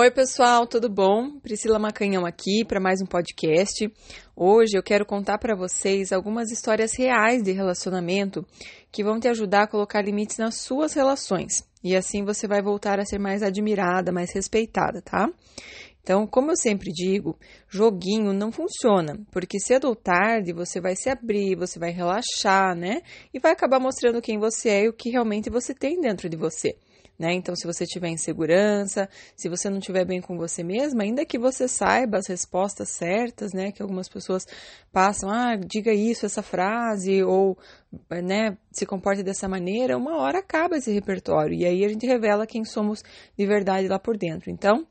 Oi, 0.00 0.12
pessoal, 0.12 0.64
tudo 0.64 0.88
bom? 0.88 1.40
Priscila 1.40 1.76
Macanhão 1.76 2.24
aqui 2.24 2.64
para 2.64 2.78
mais 2.78 3.00
um 3.02 3.04
podcast. 3.04 3.92
Hoje 4.36 4.78
eu 4.78 4.82
quero 4.82 5.04
contar 5.04 5.38
para 5.38 5.56
vocês 5.56 6.12
algumas 6.12 6.52
histórias 6.52 6.92
reais 6.96 7.42
de 7.42 7.50
relacionamento 7.50 8.46
que 8.92 9.02
vão 9.02 9.18
te 9.18 9.26
ajudar 9.26 9.64
a 9.64 9.66
colocar 9.66 10.00
limites 10.00 10.38
nas 10.38 10.60
suas 10.60 10.94
relações. 10.94 11.68
E 11.82 11.96
assim 11.96 12.24
você 12.24 12.46
vai 12.46 12.62
voltar 12.62 13.00
a 13.00 13.04
ser 13.04 13.18
mais 13.18 13.42
admirada, 13.42 14.12
mais 14.12 14.32
respeitada, 14.32 15.02
tá? 15.02 15.28
Então, 16.00 16.28
como 16.28 16.52
eu 16.52 16.56
sempre 16.56 16.92
digo, 16.92 17.36
joguinho 17.68 18.32
não 18.32 18.52
funciona, 18.52 19.18
porque 19.32 19.58
cedo 19.58 19.88
ou 19.88 19.96
tarde 19.96 20.52
você 20.52 20.80
vai 20.80 20.94
se 20.94 21.10
abrir, 21.10 21.56
você 21.56 21.76
vai 21.76 21.90
relaxar, 21.90 22.76
né? 22.76 23.02
E 23.34 23.40
vai 23.40 23.50
acabar 23.50 23.80
mostrando 23.80 24.22
quem 24.22 24.38
você 24.38 24.68
é 24.68 24.84
e 24.84 24.88
o 24.88 24.92
que 24.92 25.10
realmente 25.10 25.50
você 25.50 25.74
tem 25.74 26.00
dentro 26.00 26.28
de 26.28 26.36
você 26.36 26.76
né? 27.18 27.32
Então, 27.32 27.56
se 27.56 27.66
você 27.66 27.84
tiver 27.84 28.08
insegurança, 28.08 29.08
se 29.34 29.48
você 29.48 29.68
não 29.68 29.78
estiver 29.78 30.04
bem 30.04 30.20
com 30.20 30.36
você 30.36 30.62
mesma, 30.62 31.02
ainda 31.02 31.26
que 31.26 31.38
você 31.38 31.66
saiba 31.66 32.18
as 32.18 32.28
respostas 32.28 32.90
certas, 32.90 33.52
né? 33.52 33.72
Que 33.72 33.82
algumas 33.82 34.08
pessoas 34.08 34.46
passam, 34.92 35.28
ah, 35.28 35.56
diga 35.56 35.92
isso, 35.92 36.24
essa 36.24 36.42
frase, 36.42 37.22
ou, 37.22 37.58
né, 38.22 38.56
se 38.70 38.86
comporte 38.86 39.22
dessa 39.22 39.48
maneira, 39.48 39.96
uma 39.96 40.16
hora 40.18 40.38
acaba 40.38 40.76
esse 40.76 40.92
repertório. 40.92 41.54
E 41.54 41.64
aí 41.64 41.84
a 41.84 41.88
gente 41.88 42.06
revela 42.06 42.46
quem 42.46 42.64
somos 42.64 43.02
de 43.36 43.46
verdade 43.46 43.88
lá 43.88 43.98
por 43.98 44.16
dentro. 44.16 44.50
Então, 44.50 44.86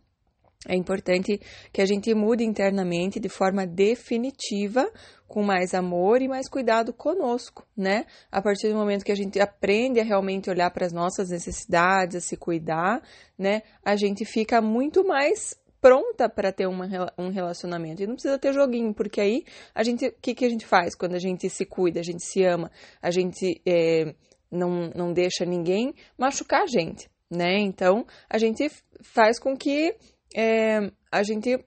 é 0.67 0.75
importante 0.75 1.39
que 1.71 1.81
a 1.81 1.85
gente 1.85 2.13
mude 2.13 2.43
internamente 2.43 3.19
de 3.19 3.29
forma 3.29 3.65
definitiva, 3.65 4.89
com 5.27 5.43
mais 5.43 5.73
amor 5.73 6.21
e 6.21 6.27
mais 6.27 6.47
cuidado 6.47 6.93
conosco, 6.93 7.67
né? 7.75 8.05
A 8.31 8.41
partir 8.41 8.69
do 8.69 8.75
momento 8.75 9.03
que 9.03 9.11
a 9.11 9.15
gente 9.15 9.39
aprende 9.39 9.99
a 9.99 10.03
realmente 10.03 10.49
olhar 10.49 10.71
para 10.71 10.85
as 10.85 10.93
nossas 10.93 11.29
necessidades, 11.29 12.15
a 12.15 12.21
se 12.21 12.37
cuidar, 12.37 13.01
né? 13.37 13.61
A 13.83 13.95
gente 13.95 14.23
fica 14.23 14.61
muito 14.61 15.05
mais 15.05 15.55
pronta 15.81 16.27
para 16.27 16.51
ter 16.51 16.67
uma, 16.67 16.87
um 17.17 17.29
relacionamento. 17.29 18.01
E 18.01 18.07
não 18.07 18.15
precisa 18.15 18.39
ter 18.39 18.53
joguinho, 18.53 18.93
porque 18.93 19.21
aí 19.21 19.43
a 19.75 19.83
gente, 19.83 20.07
o 20.07 20.15
que, 20.21 20.33
que 20.33 20.45
a 20.45 20.49
gente 20.49 20.65
faz 20.65 20.95
quando 20.95 21.15
a 21.15 21.19
gente 21.19 21.49
se 21.49 21.65
cuida, 21.65 21.99
a 21.99 22.03
gente 22.03 22.23
se 22.23 22.43
ama, 22.43 22.71
a 23.01 23.11
gente 23.11 23.61
é, 23.65 24.15
não, 24.51 24.89
não 24.95 25.13
deixa 25.13 25.45
ninguém 25.45 25.93
machucar 26.17 26.63
a 26.63 26.67
gente, 26.67 27.09
né? 27.29 27.59
Então 27.59 28.05
a 28.29 28.37
gente 28.37 28.69
faz 29.01 29.39
com 29.39 29.55
que 29.55 29.95
é, 30.35 30.91
a 31.11 31.23
gente 31.23 31.63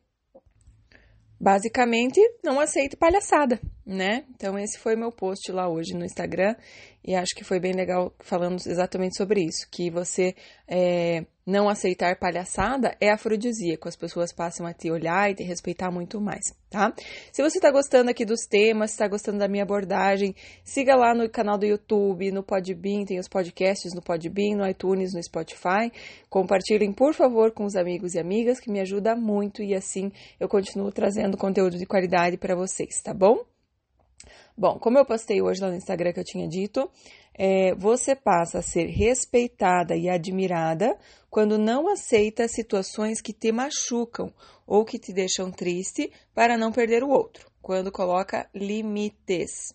basicamente 1.40 2.20
não 2.44 2.60
aceita 2.60 2.96
palhaçada, 2.96 3.58
né? 3.90 4.24
Então 4.30 4.56
esse 4.56 4.78
foi 4.78 4.94
meu 4.94 5.10
post 5.10 5.50
lá 5.50 5.68
hoje 5.68 5.94
no 5.94 6.04
Instagram 6.04 6.54
e 7.04 7.14
acho 7.14 7.34
que 7.34 7.42
foi 7.42 7.58
bem 7.58 7.72
legal 7.72 8.14
falando 8.20 8.56
exatamente 8.64 9.16
sobre 9.16 9.42
isso, 9.42 9.66
que 9.68 9.90
você 9.90 10.32
é, 10.68 11.24
não 11.44 11.68
aceitar 11.68 12.16
palhaçada 12.16 12.96
é 13.00 13.10
afrodisíaco, 13.10 13.88
as 13.88 13.96
pessoas 13.96 14.32
passam 14.32 14.64
a 14.64 14.72
te 14.72 14.92
olhar 14.92 15.28
e 15.28 15.34
te 15.34 15.42
respeitar 15.42 15.90
muito 15.90 16.20
mais, 16.20 16.54
tá? 16.70 16.92
Se 17.32 17.42
você 17.42 17.58
está 17.58 17.72
gostando 17.72 18.10
aqui 18.10 18.24
dos 18.24 18.46
temas, 18.48 18.92
está 18.92 19.08
gostando 19.08 19.38
da 19.38 19.48
minha 19.48 19.64
abordagem, 19.64 20.36
siga 20.62 20.94
lá 20.94 21.12
no 21.12 21.28
canal 21.28 21.58
do 21.58 21.66
YouTube, 21.66 22.30
no 22.30 22.44
Podbean, 22.44 23.04
tem 23.04 23.18
os 23.18 23.28
podcasts 23.28 23.92
no 23.92 24.02
Podbean, 24.02 24.56
no 24.56 24.68
iTunes, 24.68 25.12
no 25.14 25.22
Spotify. 25.22 25.90
Compartilhem, 26.28 26.92
por 26.92 27.12
favor, 27.12 27.50
com 27.50 27.64
os 27.64 27.74
amigos 27.74 28.14
e 28.14 28.20
amigas, 28.20 28.60
que 28.60 28.70
me 28.70 28.78
ajuda 28.78 29.16
muito 29.16 29.64
e 29.64 29.74
assim 29.74 30.12
eu 30.38 30.48
continuo 30.48 30.92
trazendo 30.92 31.36
conteúdo 31.36 31.76
de 31.76 31.86
qualidade 31.86 32.36
para 32.36 32.54
vocês, 32.54 33.00
tá 33.02 33.12
bom? 33.12 33.44
Bom, 34.60 34.78
como 34.78 34.98
eu 34.98 35.06
postei 35.06 35.40
hoje 35.40 35.62
lá 35.62 35.70
no 35.70 35.76
Instagram 35.76 36.12
que 36.12 36.20
eu 36.20 36.24
tinha 36.24 36.46
dito, 36.46 36.90
é, 37.32 37.74
você 37.76 38.14
passa 38.14 38.58
a 38.58 38.62
ser 38.62 38.88
respeitada 38.88 39.96
e 39.96 40.06
admirada 40.06 40.98
quando 41.30 41.56
não 41.56 41.88
aceita 41.88 42.46
situações 42.46 43.22
que 43.22 43.32
te 43.32 43.50
machucam 43.52 44.30
ou 44.66 44.84
que 44.84 44.98
te 44.98 45.14
deixam 45.14 45.50
triste 45.50 46.12
para 46.34 46.58
não 46.58 46.70
perder 46.72 47.02
o 47.02 47.08
outro, 47.08 47.50
quando 47.62 47.90
coloca 47.90 48.50
limites. 48.54 49.74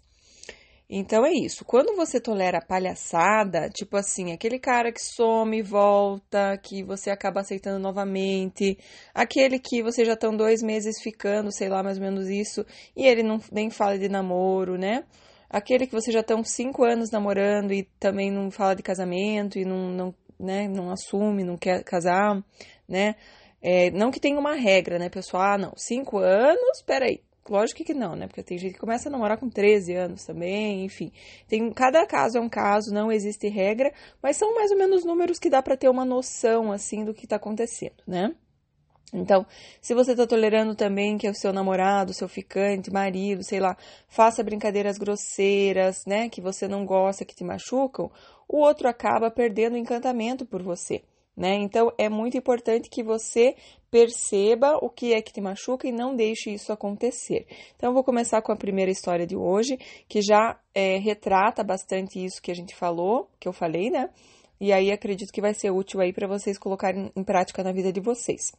Então 0.89 1.25
é 1.25 1.31
isso. 1.33 1.65
Quando 1.65 1.95
você 1.95 2.19
tolera 2.19 2.61
palhaçada, 2.61 3.69
tipo 3.69 3.97
assim, 3.97 4.31
aquele 4.31 4.59
cara 4.59 4.91
que 4.91 5.01
some 5.01 5.57
e 5.57 5.61
volta, 5.61 6.57
que 6.61 6.83
você 6.83 7.09
acaba 7.09 7.41
aceitando 7.41 7.79
novamente, 7.79 8.77
aquele 9.13 9.57
que 9.59 9.81
você 9.81 10.05
já 10.05 10.13
estão 10.13 10.35
dois 10.35 10.61
meses 10.61 11.01
ficando, 11.01 11.51
sei 11.51 11.69
lá, 11.69 11.81
mais 11.81 11.97
ou 11.97 12.03
menos 12.03 12.29
isso, 12.29 12.63
e 12.95 13.05
ele 13.07 13.23
não 13.23 13.39
nem 13.51 13.69
fala 13.71 13.97
de 13.97 14.07
namoro, 14.07 14.77
né? 14.77 15.03
Aquele 15.49 15.87
que 15.87 15.93
você 15.93 16.11
já 16.11 16.19
estão 16.19 16.43
cinco 16.43 16.83
anos 16.83 17.09
namorando 17.11 17.71
e 17.73 17.83
também 17.99 18.31
não 18.31 18.51
fala 18.51 18.75
de 18.75 18.83
casamento 18.83 19.57
e 19.57 19.65
não, 19.65 19.89
não, 19.89 20.15
né, 20.39 20.67
não 20.67 20.91
assume, 20.91 21.43
não 21.43 21.57
quer 21.57 21.83
casar, 21.83 22.43
né? 22.87 23.15
É, 23.61 23.89
não 23.91 24.11
que 24.11 24.19
tenha 24.19 24.37
uma 24.39 24.53
regra, 24.53 24.99
né, 24.99 25.09
pessoal? 25.09 25.43
Ah, 25.43 25.57
não, 25.57 25.73
cinco 25.75 26.19
anos, 26.19 26.83
peraí, 26.85 27.21
Lógico 27.47 27.83
que 27.83 27.93
não, 27.93 28.15
né? 28.15 28.25
Porque 28.27 28.41
tem 28.41 28.57
gente 28.57 28.73
que 28.73 28.79
começa 28.79 29.07
a 29.07 29.11
namorar 29.11 29.37
com 29.37 29.47
13 29.47 29.93
anos 29.93 30.25
também, 30.25 30.83
enfim. 30.83 31.11
Tem, 31.47 31.71
cada 31.71 32.05
caso 32.07 32.39
é 32.39 32.41
um 32.41 32.49
caso, 32.49 32.91
não 32.91 33.11
existe 33.11 33.47
regra, 33.47 33.93
mas 34.21 34.35
são 34.37 34.55
mais 34.55 34.71
ou 34.71 34.77
menos 34.77 35.05
números 35.05 35.37
que 35.37 35.49
dá 35.49 35.61
para 35.61 35.77
ter 35.77 35.87
uma 35.87 36.03
noção, 36.03 36.71
assim, 36.71 37.05
do 37.05 37.13
que 37.13 37.27
tá 37.27 37.35
acontecendo, 37.35 38.01
né? 38.07 38.35
Então, 39.13 39.45
se 39.79 39.93
você 39.93 40.11
está 40.11 40.25
tolerando 40.25 40.75
também 40.75 41.17
que 41.17 41.29
o 41.29 41.35
seu 41.35 41.53
namorado, 41.53 42.13
seu 42.13 42.27
ficante, 42.27 42.91
marido, 42.91 43.43
sei 43.43 43.59
lá, 43.59 43.77
faça 44.07 44.43
brincadeiras 44.43 44.97
grosseiras, 44.97 46.03
né, 46.05 46.27
que 46.27 46.41
você 46.41 46.67
não 46.67 46.83
gosta, 46.83 47.23
que 47.23 47.35
te 47.35 47.43
machucam, 47.43 48.11
o 48.47 48.57
outro 48.57 48.89
acaba 48.89 49.29
perdendo 49.29 49.73
o 49.73 49.77
encantamento 49.77 50.45
por 50.45 50.63
você 50.63 51.03
né? 51.35 51.55
Então 51.55 51.91
é 51.97 52.09
muito 52.09 52.37
importante 52.37 52.89
que 52.89 53.03
você 53.03 53.55
perceba 53.91 54.77
o 54.81 54.89
que 54.89 55.13
é 55.13 55.21
que 55.21 55.31
te 55.31 55.39
machuca 55.39 55.87
e 55.87 55.91
não 55.91 56.15
deixe 56.15 56.51
isso 56.51 56.71
acontecer. 56.71 57.47
Então 57.75 57.93
vou 57.93 58.03
começar 58.03 58.41
com 58.41 58.51
a 58.51 58.57
primeira 58.57 58.91
história 58.91 59.25
de 59.25 59.35
hoje, 59.35 59.77
que 60.07 60.21
já 60.21 60.59
é, 60.73 60.97
retrata 60.97 61.63
bastante 61.63 62.23
isso 62.23 62.41
que 62.41 62.51
a 62.51 62.55
gente 62.55 62.75
falou, 62.75 63.29
que 63.39 63.47
eu 63.47 63.53
falei, 63.53 63.89
né? 63.89 64.09
E 64.59 64.71
aí 64.71 64.91
acredito 64.91 65.31
que 65.31 65.41
vai 65.41 65.53
ser 65.53 65.71
útil 65.71 65.99
aí 65.99 66.13
para 66.13 66.27
vocês 66.27 66.57
colocarem 66.57 67.11
em 67.15 67.23
prática 67.23 67.63
na 67.63 67.71
vida 67.71 67.91
de 67.91 67.99
vocês. 67.99 68.53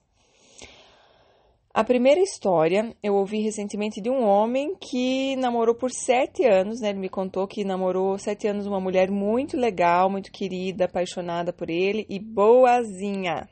A 1.76 1.84
primeira 1.84 2.22
história 2.22 2.96
eu 3.02 3.14
ouvi 3.14 3.42
recentemente 3.42 4.00
de 4.00 4.08
um 4.08 4.24
homem 4.24 4.74
que 4.80 5.36
namorou 5.36 5.74
por 5.74 5.90
sete 5.90 6.42
anos, 6.42 6.80
né? 6.80 6.88
Ele 6.88 7.00
me 7.00 7.08
contou 7.10 7.46
que 7.46 7.64
namorou 7.64 8.18
sete 8.18 8.48
anos 8.48 8.66
uma 8.66 8.80
mulher 8.80 9.10
muito 9.10 9.58
legal, 9.58 10.08
muito 10.08 10.32
querida, 10.32 10.86
apaixonada 10.86 11.52
por 11.52 11.68
ele 11.68 12.06
e 12.08 12.18
boazinha. 12.18 13.46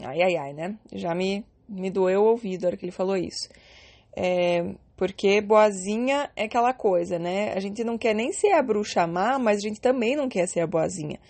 Ai, 0.00 0.22
ai, 0.22 0.36
ai, 0.36 0.52
né? 0.54 0.78
Já 0.94 1.14
me, 1.14 1.44
me 1.68 1.90
doeu 1.90 2.22
o 2.22 2.28
ouvido 2.30 2.62
na 2.62 2.68
hora 2.68 2.76
que 2.78 2.86
ele 2.86 2.90
falou 2.90 3.18
isso. 3.18 3.50
É, 4.16 4.74
porque 4.96 5.42
boazinha 5.42 6.30
é 6.34 6.44
aquela 6.44 6.72
coisa, 6.72 7.18
né? 7.18 7.52
A 7.52 7.60
gente 7.60 7.84
não 7.84 7.98
quer 7.98 8.14
nem 8.14 8.32
ser 8.32 8.52
a 8.52 8.62
bruxa 8.62 9.06
má, 9.06 9.38
mas 9.38 9.58
a 9.58 9.68
gente 9.68 9.78
também 9.78 10.16
não 10.16 10.26
quer 10.26 10.48
ser 10.48 10.60
a 10.60 10.66
boazinha. 10.66 11.20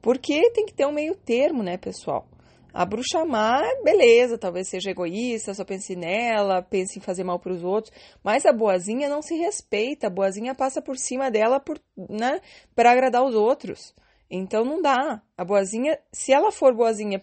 Porque 0.00 0.48
tem 0.52 0.64
que 0.64 0.74
ter 0.74 0.86
um 0.86 0.92
meio 0.92 1.16
termo, 1.16 1.60
né, 1.60 1.76
pessoal? 1.76 2.24
A 2.72 2.84
bruxa 2.86 3.24
má, 3.24 3.62
beleza, 3.84 4.38
talvez 4.38 4.68
seja 4.68 4.90
egoísta, 4.90 5.52
só 5.52 5.64
pense 5.64 5.94
nela, 5.94 6.62
pense 6.62 6.98
em 6.98 7.02
fazer 7.02 7.22
mal 7.22 7.38
para 7.38 7.52
os 7.52 7.62
outros, 7.62 7.92
mas 8.24 8.46
a 8.46 8.52
boazinha 8.52 9.08
não 9.08 9.20
se 9.20 9.34
respeita, 9.34 10.06
a 10.06 10.10
boazinha 10.10 10.54
passa 10.54 10.80
por 10.80 10.96
cima 10.96 11.30
dela 11.30 11.60
por, 11.60 11.78
né, 12.08 12.40
para 12.74 12.90
agradar 12.90 13.22
os 13.24 13.34
outros. 13.34 13.94
Então 14.30 14.64
não 14.64 14.80
dá. 14.80 15.20
A 15.36 15.44
boazinha, 15.44 15.98
se 16.10 16.32
ela 16.32 16.50
for 16.50 16.74
boazinha 16.74 17.22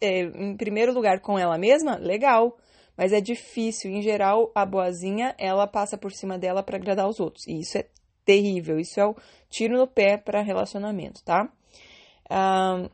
é, 0.00 0.20
em 0.20 0.56
primeiro 0.56 0.94
lugar 0.94 1.20
com 1.20 1.38
ela 1.38 1.58
mesma, 1.58 1.96
legal. 1.96 2.56
Mas 2.96 3.12
é 3.12 3.20
difícil. 3.20 3.90
Em 3.90 4.00
geral, 4.00 4.50
a 4.54 4.64
boazinha, 4.64 5.34
ela 5.36 5.66
passa 5.66 5.98
por 5.98 6.12
cima 6.12 6.38
dela 6.38 6.62
para 6.62 6.78
agradar 6.78 7.06
os 7.06 7.20
outros. 7.20 7.46
E 7.46 7.60
isso 7.60 7.76
é 7.76 7.86
terrível. 8.24 8.80
Isso 8.80 8.98
é 8.98 9.06
o 9.06 9.14
tiro 9.50 9.76
no 9.76 9.86
pé 9.86 10.16
para 10.16 10.40
relacionamento, 10.40 11.22
tá? 11.22 11.46
Ah, 12.30 12.88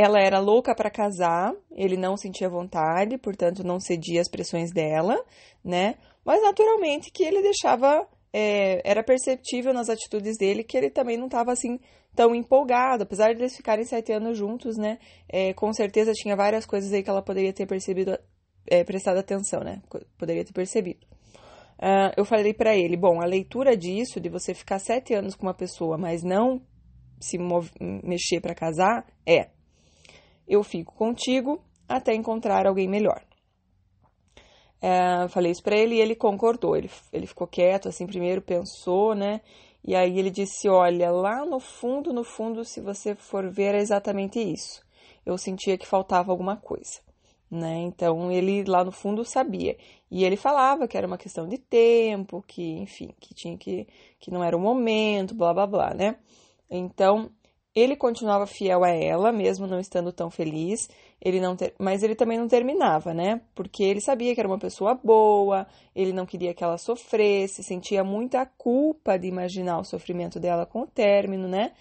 ela 0.00 0.18
era 0.18 0.38
louca 0.38 0.74
para 0.74 0.90
casar, 0.90 1.52
ele 1.70 1.96
não 1.96 2.16
sentia 2.16 2.48
vontade, 2.48 3.18
portanto 3.18 3.62
não 3.62 3.78
cedia 3.78 4.22
às 4.22 4.30
pressões 4.30 4.72
dela, 4.72 5.22
né? 5.62 5.96
Mas 6.24 6.42
naturalmente 6.42 7.10
que 7.10 7.22
ele 7.22 7.42
deixava, 7.42 8.08
é, 8.32 8.80
era 8.82 9.02
perceptível 9.02 9.74
nas 9.74 9.90
atitudes 9.90 10.38
dele 10.38 10.64
que 10.64 10.76
ele 10.76 10.88
também 10.88 11.18
não 11.18 11.26
estava 11.26 11.52
assim 11.52 11.78
tão 12.16 12.34
empolgado, 12.34 13.02
apesar 13.02 13.34
de 13.34 13.42
eles 13.42 13.54
ficarem 13.54 13.84
sete 13.84 14.10
anos 14.10 14.38
juntos, 14.38 14.78
né? 14.78 14.98
É, 15.28 15.52
com 15.52 15.70
certeza 15.72 16.12
tinha 16.12 16.34
várias 16.34 16.64
coisas 16.64 16.90
aí 16.92 17.02
que 17.02 17.10
ela 17.10 17.22
poderia 17.22 17.52
ter 17.52 17.66
percebido, 17.66 18.18
é, 18.66 18.82
prestado 18.82 19.18
atenção, 19.18 19.60
né? 19.60 19.82
Poderia 20.16 20.44
ter 20.44 20.52
percebido. 20.54 21.06
Uh, 21.78 22.12
eu 22.16 22.24
falei 22.24 22.54
para 22.54 22.74
ele, 22.74 22.96
bom, 22.96 23.20
a 23.22 23.26
leitura 23.26 23.76
disso, 23.76 24.20
de 24.20 24.28
você 24.28 24.54
ficar 24.54 24.78
sete 24.78 25.14
anos 25.14 25.34
com 25.34 25.46
uma 25.46 25.54
pessoa, 25.54 25.96
mas 25.96 26.22
não 26.22 26.60
se 27.18 27.38
mexer 28.02 28.40
para 28.40 28.54
casar, 28.54 29.06
é 29.26 29.48
eu 30.50 30.62
fico 30.64 30.94
contigo 30.94 31.62
até 31.88 32.14
encontrar 32.14 32.66
alguém 32.66 32.88
melhor. 32.88 33.22
É, 34.82 35.28
falei 35.28 35.52
isso 35.52 35.62
para 35.62 35.76
ele 35.76 35.96
e 35.96 36.00
ele 36.00 36.14
concordou. 36.14 36.76
Ele, 36.76 36.90
ele 37.12 37.26
ficou 37.26 37.46
quieto, 37.46 37.88
assim, 37.88 38.06
primeiro 38.06 38.42
pensou, 38.42 39.14
né? 39.14 39.40
E 39.84 39.94
aí 39.94 40.18
ele 40.18 40.30
disse: 40.30 40.68
Olha, 40.68 41.10
lá 41.10 41.44
no 41.44 41.60
fundo, 41.60 42.12
no 42.12 42.24
fundo, 42.24 42.64
se 42.64 42.80
você 42.80 43.14
for 43.14 43.50
ver, 43.50 43.74
é 43.74 43.78
exatamente 43.78 44.38
isso. 44.40 44.82
Eu 45.24 45.36
sentia 45.38 45.76
que 45.78 45.86
faltava 45.86 46.32
alguma 46.32 46.56
coisa. 46.56 47.00
né? 47.50 47.78
Então 47.82 48.30
ele 48.32 48.64
lá 48.64 48.84
no 48.84 48.92
fundo 48.92 49.24
sabia. 49.24 49.76
E 50.10 50.24
ele 50.24 50.36
falava 50.36 50.88
que 50.88 50.96
era 50.96 51.06
uma 51.06 51.18
questão 51.18 51.48
de 51.48 51.58
tempo, 51.58 52.42
que, 52.46 52.62
enfim, 52.80 53.14
que 53.20 53.34
tinha 53.34 53.56
que 53.58 53.86
que 54.20 54.30
não 54.30 54.44
era 54.44 54.56
o 54.56 54.60
momento, 54.60 55.34
blá 55.34 55.52
blá 55.54 55.66
blá, 55.66 55.94
né? 55.94 56.16
Então, 56.70 57.30
ele 57.74 57.94
continuava 57.96 58.46
fiel 58.46 58.82
a 58.82 58.90
ela, 58.90 59.30
mesmo 59.30 59.66
não 59.66 59.78
estando 59.78 60.12
tão 60.12 60.30
feliz. 60.30 60.88
Ele 61.20 61.40
não 61.40 61.54
ter... 61.54 61.74
mas 61.78 62.02
ele 62.02 62.14
também 62.14 62.38
não 62.38 62.48
terminava, 62.48 63.14
né? 63.14 63.40
Porque 63.54 63.84
ele 63.84 64.00
sabia 64.00 64.34
que 64.34 64.40
era 64.40 64.48
uma 64.48 64.58
pessoa 64.58 64.94
boa, 64.94 65.66
ele 65.94 66.12
não 66.12 66.26
queria 66.26 66.54
que 66.54 66.64
ela 66.64 66.78
sofresse, 66.78 67.62
sentia 67.62 68.02
muita 68.02 68.44
culpa 68.46 69.18
de 69.18 69.28
imaginar 69.28 69.78
o 69.78 69.84
sofrimento 69.84 70.40
dela 70.40 70.66
com 70.66 70.82
o 70.82 70.86
término, 70.86 71.46
né? 71.46 71.72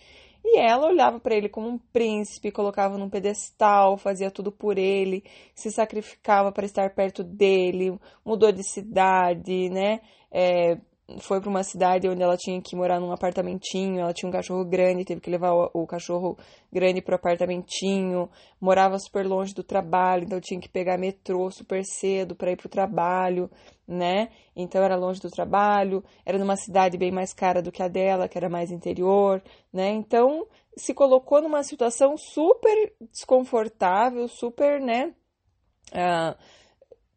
E 0.44 0.58
ela 0.58 0.88
olhava 0.88 1.20
para 1.20 1.36
ele 1.36 1.50
como 1.50 1.68
um 1.68 1.78
príncipe, 1.78 2.52
colocava 2.52 2.98
num 2.98 3.10
pedestal, 3.10 3.98
fazia 3.98 4.32
tudo 4.32 4.52
por 4.52 4.78
ele, 4.78 5.24
se 5.54 5.72
sacrificava 5.72 6.52
para 6.52 6.66
estar 6.66 6.90
perto 6.96 7.24
dele, 7.24 7.98
mudou 8.26 8.52
de 8.52 8.64
cidade, 8.64 9.70
né? 9.70 10.02
É, 10.32 10.78
foi 11.20 11.42
para 11.42 11.50
uma 11.50 11.64
cidade 11.64 12.08
onde 12.08 12.22
ela 12.22 12.38
tinha 12.38 12.62
que 12.62 12.76
morar 12.76 13.00
num 13.00 13.12
apartamentinho, 13.12 14.00
ela 14.00 14.14
tinha 14.14 14.30
um 14.30 14.32
cachorro 14.32 14.64
grande, 14.64 15.06
teve 15.06 15.22
que 15.22 15.30
levar 15.30 15.54
o, 15.54 15.70
o 15.74 15.88
cachorro 15.88 16.38
grande 16.72 17.02
pro 17.02 17.16
apartamentinho, 17.16 18.30
morava 18.62 18.98
super 19.00 19.26
longe 19.26 19.54
do 19.54 19.64
trabalho, 19.64 20.24
então 20.24 20.40
tinha 20.40 20.60
que 20.60 20.70
pegar 20.70 20.98
metrô 20.98 21.50
super 21.50 21.84
cedo 21.84 22.36
para 22.36 22.52
ir 22.52 22.58
pro 22.58 22.70
trabalho, 22.70 23.50
né? 23.88 24.30
Então 24.56 24.84
era 24.84 24.96
longe 24.96 25.20
do 25.20 25.30
trabalho, 25.30 26.04
era 26.26 26.38
numa 26.38 26.56
cidade 26.56 26.98
bem 26.98 27.12
mais 27.12 27.34
cara 27.34 27.62
do 27.62 27.72
que 27.72 27.82
a 27.82 27.88
dela, 27.88 28.28
que 28.28 28.38
era 28.38 28.50
mais 28.50 28.72
interior, 28.72 29.42
né? 29.74 29.90
Então 29.90 30.46
se 30.78 30.94
colocou 30.94 31.42
numa 31.42 31.64
situação 31.64 32.16
super 32.18 32.94
desconfortável, 33.12 34.28
super, 34.28 34.80
né? 34.80 35.14
Uh, 35.92 36.38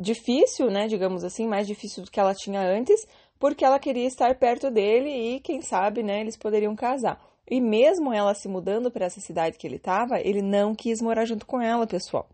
difícil, 0.00 0.70
né? 0.70 0.88
Digamos 0.88 1.24
assim, 1.24 1.46
mais 1.46 1.66
difícil 1.66 2.02
do 2.02 2.10
que 2.10 2.20
ela 2.20 2.34
tinha 2.34 2.60
antes, 2.60 3.06
porque 3.42 3.64
ela 3.64 3.80
queria 3.80 4.06
estar 4.06 4.32
perto 4.36 4.70
dele 4.70 5.10
e, 5.10 5.40
quem 5.40 5.60
sabe, 5.60 6.00
né, 6.00 6.20
eles 6.20 6.36
poderiam 6.36 6.76
casar. 6.76 7.20
E 7.50 7.60
mesmo 7.60 8.12
ela 8.12 8.34
se 8.34 8.46
mudando 8.46 8.88
para 8.88 9.06
essa 9.06 9.20
cidade 9.20 9.58
que 9.58 9.66
ele 9.66 9.78
estava, 9.78 10.20
ele 10.20 10.40
não 10.40 10.76
quis 10.76 11.02
morar 11.02 11.24
junto 11.24 11.44
com 11.44 11.60
ela, 11.60 11.84
pessoal. 11.84 12.28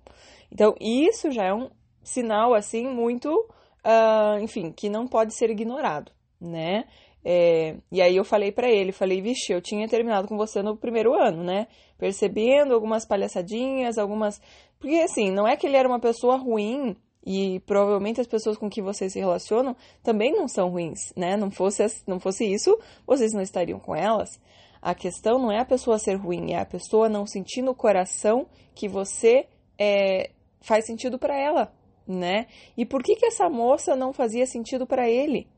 Então, 0.52 0.74
isso 0.78 1.30
já 1.30 1.44
é 1.44 1.54
um 1.54 1.70
sinal, 2.02 2.52
assim, 2.52 2.86
muito, 2.86 3.30
uh, 3.30 4.38
enfim, 4.42 4.70
que 4.70 4.90
não 4.90 5.08
pode 5.08 5.34
ser 5.34 5.48
ignorado, 5.48 6.12
né? 6.38 6.84
É, 7.24 7.76
e 7.90 8.02
aí 8.02 8.14
eu 8.14 8.22
falei 8.22 8.52
para 8.52 8.68
ele, 8.68 8.92
falei, 8.92 9.22
vixe, 9.22 9.50
eu 9.50 9.62
tinha 9.62 9.88
terminado 9.88 10.28
com 10.28 10.36
você 10.36 10.62
no 10.62 10.76
primeiro 10.76 11.14
ano, 11.14 11.42
né? 11.42 11.68
Percebendo 11.96 12.74
algumas 12.74 13.06
palhaçadinhas, 13.06 13.96
algumas. 13.96 14.42
Porque 14.78 14.96
assim, 14.96 15.30
não 15.30 15.48
é 15.48 15.56
que 15.56 15.66
ele 15.66 15.76
era 15.78 15.88
uma 15.88 16.00
pessoa 16.00 16.36
ruim 16.36 16.94
e 17.24 17.60
provavelmente 17.60 18.20
as 18.20 18.26
pessoas 18.26 18.56
com 18.56 18.70
que 18.70 18.80
vocês 18.80 19.12
se 19.12 19.18
relacionam 19.18 19.76
também 20.02 20.32
não 20.32 20.48
são 20.48 20.70
ruins, 20.70 21.12
né? 21.16 21.36
Não 21.36 21.50
fosse, 21.50 21.84
não 22.06 22.18
fosse 22.18 22.44
isso, 22.44 22.78
vocês 23.06 23.32
não 23.32 23.42
estariam 23.42 23.78
com 23.78 23.94
elas. 23.94 24.40
A 24.80 24.94
questão 24.94 25.38
não 25.38 25.50
é 25.50 25.58
a 25.58 25.64
pessoa 25.64 25.98
ser 25.98 26.14
ruim, 26.14 26.52
é 26.52 26.60
a 26.60 26.64
pessoa 26.64 27.08
não 27.08 27.26
sentir 27.26 27.62
no 27.62 27.74
coração 27.74 28.46
que 28.74 28.88
você 28.88 29.46
é, 29.78 30.30
faz 30.60 30.86
sentido 30.86 31.18
para 31.18 31.38
ela, 31.38 31.72
né? 32.06 32.46
E 32.76 32.86
por 32.86 33.02
que, 33.02 33.16
que 33.16 33.26
essa 33.26 33.48
moça 33.48 33.96
não 33.96 34.12
fazia 34.12 34.46
sentido 34.46 34.86
para 34.86 35.08
ele? 35.08 35.48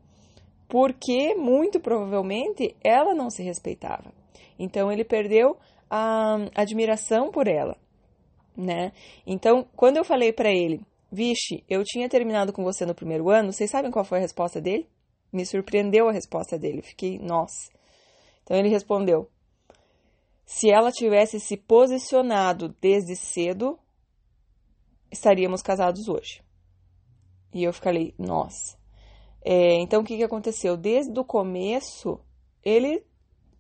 Porque, 0.69 1.35
muito 1.35 1.81
provavelmente, 1.81 2.75
ela 2.83 3.15
não 3.15 3.29
se 3.29 3.43
respeitava. 3.43 4.13
Então, 4.59 4.91
ele 4.91 5.05
perdeu 5.05 5.57
a 5.91 6.37
admiração 6.55 7.31
por 7.31 7.47
ela, 7.47 7.77
né? 8.57 8.93
Então, 9.27 9.67
quando 9.77 9.97
eu 9.97 10.05
falei 10.05 10.33
para 10.33 10.51
ele, 10.51 10.81
Vixe, 11.11 11.65
eu 11.69 11.83
tinha 11.85 12.09
terminado 12.09 12.53
com 12.53 12.63
você 12.63 12.87
no 12.87 12.95
primeiro 12.95 13.29
ano. 13.29 13.53
Vocês 13.53 13.71
sabem 13.71 13.91
qual 13.91 14.05
foi 14.05 14.19
a 14.19 14.21
resposta 14.21 14.61
dele? 14.61 14.89
Me 15.33 15.45
surpreendeu 15.45 16.09
a 16.09 16.13
resposta 16.13 16.59
dele. 16.59 16.83
fiquei, 16.83 17.19
nossa. 17.19 17.71
Então 18.43 18.57
ele 18.57 18.69
respondeu: 18.69 19.29
Se 20.45 20.71
ela 20.71 20.93
tivesse 20.93 21.41
se 21.41 21.57
posicionado 21.57 22.75
desde 22.81 23.17
cedo, 23.17 23.79
estaríamos 25.11 25.63
casados 25.63 26.09
hoje. 26.09 26.43
E 27.53 27.65
eu 27.65 27.73
fiquei, 27.73 28.15
nossa. 28.17 28.79
É, 29.43 29.75
então 29.81 30.03
o 30.03 30.05
que, 30.05 30.17
que 30.17 30.23
aconteceu? 30.23 30.77
Desde 30.77 31.19
o 31.19 31.25
começo, 31.25 32.21
ele 32.63 33.05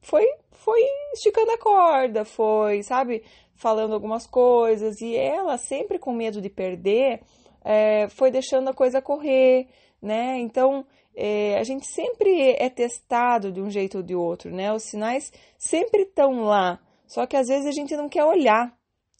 foi, 0.00 0.24
foi 0.52 0.80
esticando 1.12 1.50
a 1.50 1.58
corda, 1.58 2.24
foi, 2.24 2.82
sabe, 2.82 3.24
falando 3.54 3.94
algumas 3.94 4.26
coisas, 4.26 5.00
e 5.00 5.16
ela 5.16 5.58
sempre 5.58 5.98
com 5.98 6.12
medo 6.12 6.40
de 6.40 6.48
perder 6.48 7.22
é, 7.64 8.08
foi 8.08 8.30
deixando 8.30 8.68
a 8.68 8.74
coisa 8.74 9.02
correr, 9.02 9.68
né? 10.00 10.38
Então, 10.38 10.84
é, 11.14 11.58
a 11.58 11.64
gente 11.64 11.86
sempre 11.86 12.52
é 12.58 12.68
testado 12.68 13.52
de 13.52 13.60
um 13.60 13.70
jeito 13.70 13.98
ou 13.98 14.02
de 14.02 14.14
outro, 14.14 14.50
né? 14.50 14.72
Os 14.72 14.84
sinais 14.84 15.32
sempre 15.58 16.02
estão 16.02 16.42
lá, 16.42 16.80
só 17.06 17.26
que 17.26 17.36
às 17.36 17.48
vezes 17.48 17.66
a 17.66 17.72
gente 17.72 17.96
não 17.96 18.08
quer 18.08 18.24
olhar. 18.24 18.72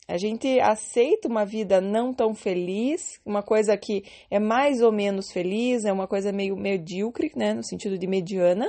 A 0.09 0.19
gente 0.19 0.59
aceita 0.59 1.29
uma 1.29 1.45
vida 1.45 1.81
não 1.81 2.13
tão 2.13 2.35
feliz, 2.35 3.21
uma 3.25 3.45
coisa 3.45 3.77
que 3.77 4.05
é 4.29 4.41
mais 4.41 4.83
ou 4.83 4.91
menos 4.91 5.31
feliz, 5.31 5.85
é 5.85 5.93
uma 5.93 6.09
coisa 6.09 6.33
meio 6.33 6.57
medíocre, 6.57 7.31
né? 7.37 7.55
No 7.55 7.63
sentido 7.63 7.97
de 7.97 8.09
mediana, 8.09 8.69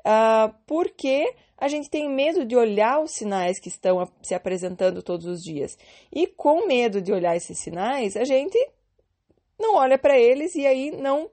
uh, 0.00 0.54
porque 0.66 1.34
a 1.56 1.68
gente 1.68 1.88
tem 1.88 2.06
medo 2.10 2.44
de 2.44 2.54
olhar 2.54 3.00
os 3.00 3.12
sinais 3.12 3.58
que 3.58 3.68
estão 3.68 4.06
se 4.22 4.34
apresentando 4.34 5.02
todos 5.02 5.24
os 5.24 5.42
dias. 5.42 5.78
E 6.12 6.26
com 6.26 6.66
medo 6.66 7.00
de 7.00 7.12
olhar 7.12 7.34
esses 7.34 7.58
sinais, 7.58 8.14
a 8.14 8.24
gente 8.24 8.58
não 9.58 9.76
olha 9.76 9.98
para 9.98 10.18
eles 10.18 10.54
e 10.54 10.66
aí 10.66 10.90
não 10.90 11.30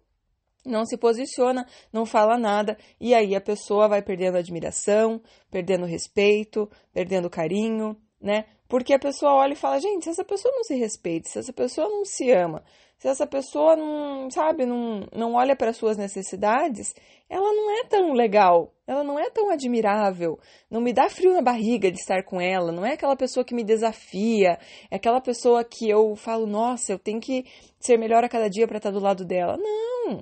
não 0.63 0.85
se 0.85 0.95
posiciona, 0.95 1.65
não 1.91 2.05
fala 2.05 2.37
nada, 2.37 2.77
e 2.99 3.15
aí 3.15 3.35
a 3.35 3.41
pessoa 3.41 3.87
vai 3.87 3.99
perdendo 4.01 4.37
admiração, 4.37 5.19
perdendo 5.49 5.87
respeito, 5.87 6.69
perdendo 6.93 7.31
carinho, 7.31 7.97
né? 8.21 8.45
Porque 8.67 8.93
a 8.93 8.99
pessoa 8.99 9.33
olha 9.33 9.53
e 9.53 9.55
fala: 9.55 9.79
gente, 9.79 10.03
se 10.03 10.11
essa 10.11 10.23
pessoa 10.23 10.53
não 10.55 10.63
se 10.63 10.75
respeita, 10.75 11.29
se 11.29 11.39
essa 11.39 11.51
pessoa 11.51 11.89
não 11.89 12.05
se 12.05 12.31
ama, 12.31 12.63
se 13.01 13.07
essa 13.07 13.25
pessoa 13.25 13.75
não, 13.75 14.29
sabe, 14.29 14.63
não, 14.63 15.07
não 15.11 15.33
olha 15.33 15.55
para 15.55 15.73
suas 15.73 15.97
necessidades, 15.97 16.93
ela 17.27 17.51
não 17.51 17.79
é 17.79 17.83
tão 17.85 18.13
legal, 18.13 18.71
ela 18.85 19.03
não 19.03 19.17
é 19.19 19.27
tão 19.31 19.49
admirável, 19.49 20.37
não 20.69 20.79
me 20.79 20.93
dá 20.93 21.09
frio 21.09 21.33
na 21.33 21.41
barriga 21.41 21.91
de 21.91 21.97
estar 21.97 22.23
com 22.23 22.39
ela, 22.39 22.71
não 22.71 22.85
é 22.85 22.93
aquela 22.93 23.15
pessoa 23.15 23.43
que 23.43 23.55
me 23.55 23.63
desafia, 23.63 24.59
é 24.91 24.97
aquela 24.97 25.19
pessoa 25.19 25.63
que 25.63 25.89
eu 25.89 26.15
falo, 26.15 26.45
nossa, 26.45 26.91
eu 26.91 26.99
tenho 26.99 27.19
que 27.19 27.43
ser 27.79 27.97
melhor 27.97 28.23
a 28.23 28.29
cada 28.29 28.47
dia 28.47 28.67
para 28.67 28.77
estar 28.77 28.91
do 28.91 28.99
lado 28.99 29.25
dela. 29.25 29.57
Não! 29.57 30.21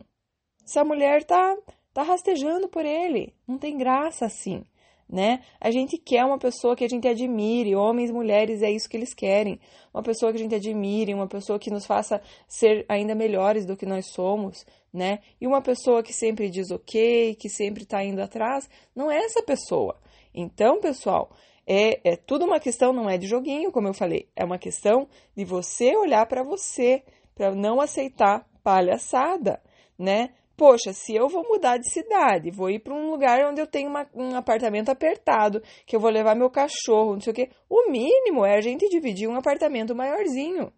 Essa 0.64 0.82
mulher 0.86 1.26
tá, 1.26 1.58
tá 1.94 2.02
rastejando 2.02 2.70
por 2.70 2.86
ele, 2.86 3.34
não 3.46 3.58
tem 3.58 3.78
graça 3.78 4.26
assim 4.26 4.64
né? 5.10 5.42
A 5.60 5.72
gente 5.72 5.98
quer 5.98 6.24
uma 6.24 6.38
pessoa 6.38 6.76
que 6.76 6.84
a 6.84 6.88
gente 6.88 7.08
admire, 7.08 7.76
homens, 7.76 8.12
mulheres, 8.12 8.62
é 8.62 8.70
isso 8.70 8.88
que 8.88 8.96
eles 8.96 9.14
querem. 9.14 9.60
Uma 9.92 10.04
pessoa 10.04 10.32
que 10.32 10.38
a 10.38 10.42
gente 10.42 10.54
admire, 10.54 11.14
uma 11.16 11.28
pessoa 11.28 11.58
que 11.58 11.72
nos 11.72 11.86
faça 11.86 12.22
ser 12.48 12.86
ainda 12.88 13.16
melhores 13.16 13.66
do 13.66 13.76
que 13.76 13.88
nós 13.88 14.06
somos, 14.12 14.64
né? 14.94 15.20
E 15.42 15.48
uma 15.48 15.62
pessoa 15.62 16.04
que 16.04 16.14
sempre 16.14 16.50
diz 16.50 16.70
ok, 16.70 17.36
que 17.36 17.50
sempre 17.50 17.84
está 17.84 18.04
indo 18.04 18.22
atrás, 18.22 18.70
não 18.96 19.10
é 19.10 19.18
essa 19.18 19.42
pessoa. 19.42 20.00
Então, 20.32 20.80
pessoal, 20.80 21.32
é, 21.66 22.12
é 22.12 22.16
tudo 22.16 22.46
uma 22.46 22.60
questão, 22.60 22.94
não 22.94 23.10
é 23.10 23.18
de 23.18 23.26
joguinho, 23.26 23.72
como 23.72 23.88
eu 23.88 23.94
falei, 23.94 24.30
é 24.36 24.46
uma 24.46 24.60
questão 24.60 25.08
de 25.36 25.44
você 25.44 25.96
olhar 25.96 26.26
para 26.28 26.44
você, 26.44 27.04
para 27.34 27.56
não 27.56 27.82
aceitar 27.82 28.48
palhaçada, 28.64 29.60
né? 29.98 30.30
Poxa, 30.60 30.92
se 30.92 31.16
eu 31.16 31.30
vou 31.30 31.48
mudar 31.48 31.78
de 31.78 31.90
cidade, 31.90 32.52
vou 32.52 32.70
ir 32.70 32.80
para 32.80 32.94
um 32.94 33.10
lugar 33.10 33.40
onde 33.50 33.62
eu 33.62 33.66
tenho 33.66 33.90
uma, 33.90 34.06
um 34.14 34.36
apartamento 34.36 34.90
apertado, 34.90 35.64
que 35.86 35.96
eu 35.96 36.02
vou 36.02 36.12
levar 36.12 36.36
meu 36.36 36.50
cachorro, 36.50 37.14
não 37.14 37.22
sei 37.22 37.32
o 37.32 37.36
quê, 37.36 37.50
o 37.70 37.90
mínimo 37.90 38.46
é 38.46 38.58
a 38.58 38.62
gente 38.62 38.90
dividir 38.90 39.30
um 39.30 39.38
apartamento 39.38 39.96
maiorzinho, 39.96 40.70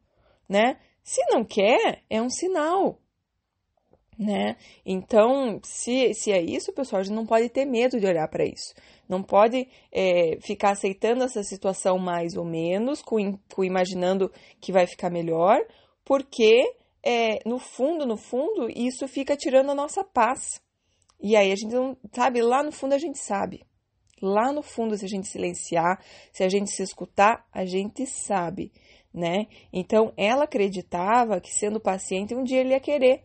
né? 0.48 0.78
Se 1.04 1.20
não 1.32 1.44
quer, 1.44 2.04
é 2.08 2.22
um 2.22 2.30
sinal, 2.30 3.00
né? 4.20 4.56
Então, 4.86 5.60
se, 5.64 6.14
se 6.14 6.32
é 6.32 6.40
isso, 6.40 6.72
pessoal, 6.74 7.00
a 7.00 7.04
gente 7.04 7.16
não 7.16 7.26
pode 7.26 7.50
ter 7.50 7.66
medo 7.66 8.00
de 8.00 8.06
olhar 8.06 8.28
para 8.28 8.46
isso. 8.46 8.76
Não 9.10 9.24
pode 9.24 9.68
é, 9.92 10.38
ficar 10.42 10.74
aceitando 10.74 11.24
essa 11.24 11.42
situação 11.42 11.98
mais 11.98 12.38
ou 12.38 12.46
menos, 12.46 13.02
com, 13.02 13.36
com 13.52 13.64
imaginando 13.64 14.32
que 14.60 14.72
vai 14.72 14.86
ficar 14.86 15.10
melhor, 15.10 15.58
porque 16.06 16.72
é, 17.04 17.40
no 17.48 17.58
fundo, 17.58 18.06
no 18.06 18.18
fundo, 18.18 18.70
isso 18.70 19.08
fica 19.08 19.36
tirando 19.36 19.72
a 19.72 19.76
nossa 19.76 20.04
paz. 20.04 20.62
E 21.20 21.36
aí 21.36 21.52
a 21.52 21.56
gente 21.56 21.74
não 21.74 21.98
sabe, 22.14 22.42
lá 22.42 22.64
no 22.64 22.72
fundo 22.72 22.94
a 22.94 22.98
gente 22.98 23.20
sabe. 23.20 23.66
Lá 24.22 24.52
no 24.54 24.62
fundo, 24.62 24.96
se 24.96 25.06
a 25.06 25.08
gente 25.08 25.28
silenciar, 25.28 26.00
se 26.32 26.44
a 26.44 26.50
gente 26.50 26.70
se 26.70 26.84
escutar, 26.84 27.44
a 27.52 27.66
gente 27.66 28.06
sabe, 28.06 28.72
né? 29.12 29.48
Então 29.74 30.14
ela 30.16 30.44
acreditava 30.44 31.42
que 31.42 31.52
sendo 31.52 31.80
paciente 31.80 32.36
um 32.36 32.44
dia 32.44 32.60
ele 32.60 32.70
ia 32.70 32.80
querer, 32.80 33.24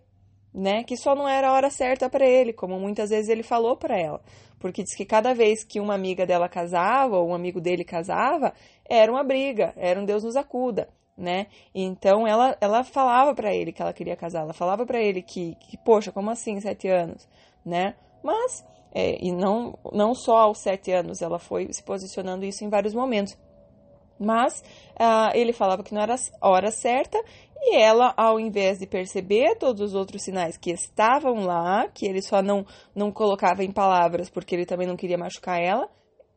né? 0.55 0.85
Que 0.85 0.97
só 0.97 1.15
não 1.15 1.29
era 1.29 1.51
a 1.51 1.53
hora 1.53 1.69
certa 1.69 2.09
para 2.09 2.27
ele, 2.27 2.55
como 2.55 2.81
muitas 2.81 3.11
vezes 3.11 3.29
ele 3.29 3.43
falou 3.43 3.77
para 3.77 3.99
ela. 3.99 4.23
Porque 4.59 4.83
diz 4.83 4.97
que 4.97 5.05
cada 5.05 5.35
vez 5.35 5.63
que 5.65 5.81
uma 5.81 5.95
amiga 5.95 6.25
dela 6.25 6.49
casava 6.49 7.19
ou 7.19 7.29
um 7.29 7.35
amigo 7.35 7.61
dele 7.61 7.85
casava, 7.85 8.55
era 8.89 9.13
uma 9.13 9.23
briga, 9.23 9.75
era 9.77 10.01
um 10.01 10.05
Deus 10.07 10.25
nos 10.25 10.35
acuda 10.35 10.89
né? 11.17 11.47
Então 11.75 12.27
ela, 12.27 12.57
ela 12.61 12.85
falava 12.85 13.35
para 13.35 13.55
ele 13.55 13.73
que 13.73 13.81
ela 13.81 13.93
queria 13.93 14.17
casar, 14.17 14.43
ela 14.43 14.53
falava 14.53 14.85
para 14.85 15.01
ele 15.01 15.23
que, 15.23 15.55
que, 15.57 15.77
poxa, 15.79 16.13
como 16.13 16.31
assim 16.31 16.61
sete 16.61 16.89
anos, 16.89 17.29
né? 17.65 17.95
Mas 18.23 18.65
é, 18.95 19.19
e 19.25 19.33
não 19.33 19.79
não 19.93 20.15
só 20.15 20.39
aos 20.39 20.59
sete 20.59 20.93
anos, 20.93 21.23
ela 21.23 21.39
foi 21.39 21.73
se 21.73 21.83
posicionando 21.83 22.45
isso 22.45 22.65
em 22.65 22.69
vários 22.69 22.95
momentos. 22.95 23.37
Mas 24.19 24.65
uh, 24.95 25.31
ele 25.35 25.53
falava 25.53 25.83
que 25.83 25.93
não 25.93 26.01
era 26.01 26.15
a 26.41 26.49
hora 26.49 26.71
certa 26.71 27.23
e 27.61 27.77
ela, 27.77 28.15
ao 28.17 28.39
invés 28.39 28.79
de 28.79 28.87
perceber 28.87 29.57
todos 29.57 29.81
os 29.81 29.95
outros 29.95 30.23
sinais 30.23 30.57
que 30.57 30.71
estavam 30.71 31.45
lá, 31.45 31.89
que 31.89 32.07
ele 32.07 32.23
só 32.23 32.43
não, 32.43 32.65
não 32.95 33.11
colocava 33.11 33.65
em 33.65 33.73
palavras 33.73 34.31
porque 34.31 34.55
ele 34.55 34.67
também 34.67 34.87
não 34.87 34.97
queria 34.97 35.19
machucar 35.19 35.61
ela, 35.61 35.89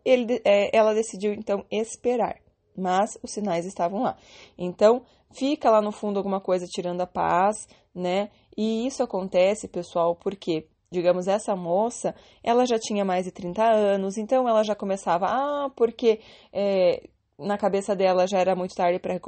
ele, 0.04 0.42
é, 0.44 0.76
ela 0.76 0.94
decidiu 0.94 1.34
então 1.34 1.66
esperar. 1.70 2.38
Mas 2.78 3.18
os 3.22 3.32
sinais 3.32 3.66
estavam 3.66 4.04
lá. 4.04 4.16
Então, 4.58 5.04
fica 5.32 5.70
lá 5.70 5.82
no 5.82 5.92
fundo 5.92 6.18
alguma 6.18 6.40
coisa 6.40 6.66
tirando 6.68 7.02
a 7.02 7.08
paz, 7.08 7.68
né? 7.94 8.30
E 8.56 8.86
isso 8.86 9.04
acontece, 9.04 9.68
pessoal, 9.68 10.16
porque 10.16 10.68
digamos, 10.92 11.28
essa 11.28 11.56
moça, 11.56 12.16
ela 12.44 12.66
já 12.66 12.80
tinha 12.80 13.06
mais 13.06 13.26
de 13.26 13.32
30 13.32 13.64
anos, 13.64 14.18
então 14.18 14.50
ela 14.50 14.64
já 14.64 14.76
começava, 14.76 15.28
ah, 15.28 15.70
porque 15.76 16.20
é, 16.52 17.08
na 17.38 17.58
cabeça 17.58 17.96
dela 17.96 18.28
já 18.28 18.40
era 18.40 18.56
muito 18.56 18.76
tarde 18.76 19.00
para 19.00 19.20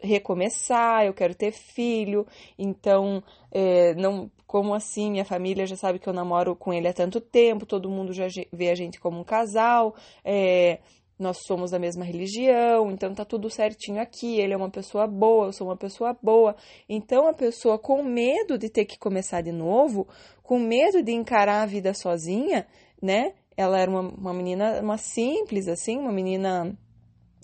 recomeçar, 0.00 1.04
eu 1.04 1.12
quero 1.12 1.34
ter 1.34 1.52
filho, 1.52 2.26
então, 2.58 3.22
é, 3.50 3.94
não, 3.94 4.30
como 4.46 4.74
assim? 4.74 5.10
Minha 5.10 5.24
família 5.24 5.66
já 5.66 5.76
sabe 5.76 5.98
que 5.98 6.08
eu 6.08 6.12
namoro 6.12 6.56
com 6.56 6.72
ele 6.72 6.88
há 6.88 6.92
tanto 6.92 7.20
tempo, 7.20 7.66
todo 7.66 7.90
mundo 7.90 8.12
já 8.12 8.26
vê 8.52 8.70
a 8.70 8.74
gente 8.74 9.00
como 9.00 9.20
um 9.20 9.24
casal, 9.24 9.94
é, 10.24 10.78
nós 11.20 11.38
somos 11.46 11.70
da 11.70 11.78
mesma 11.78 12.04
religião, 12.04 12.90
então 12.90 13.14
tá 13.14 13.24
tudo 13.24 13.50
certinho 13.50 14.00
aqui, 14.00 14.40
ele 14.40 14.54
é 14.54 14.56
uma 14.56 14.70
pessoa 14.70 15.06
boa, 15.06 15.46
eu 15.46 15.52
sou 15.52 15.68
uma 15.68 15.76
pessoa 15.76 16.16
boa. 16.22 16.56
Então 16.88 17.28
a 17.28 17.34
pessoa 17.34 17.78
com 17.78 18.02
medo 18.02 18.56
de 18.58 18.70
ter 18.70 18.84
que 18.86 18.98
começar 18.98 19.42
de 19.42 19.52
novo, 19.52 20.08
com 20.42 20.58
medo 20.58 21.02
de 21.02 21.12
encarar 21.12 21.62
a 21.62 21.66
vida 21.66 21.92
sozinha, 21.94 22.66
né? 23.02 23.34
Ela 23.56 23.78
era 23.78 23.90
uma, 23.90 24.00
uma 24.00 24.32
menina, 24.32 24.80
uma 24.80 24.96
simples 24.96 25.68
assim, 25.68 25.98
uma 25.98 26.12
menina 26.12 26.76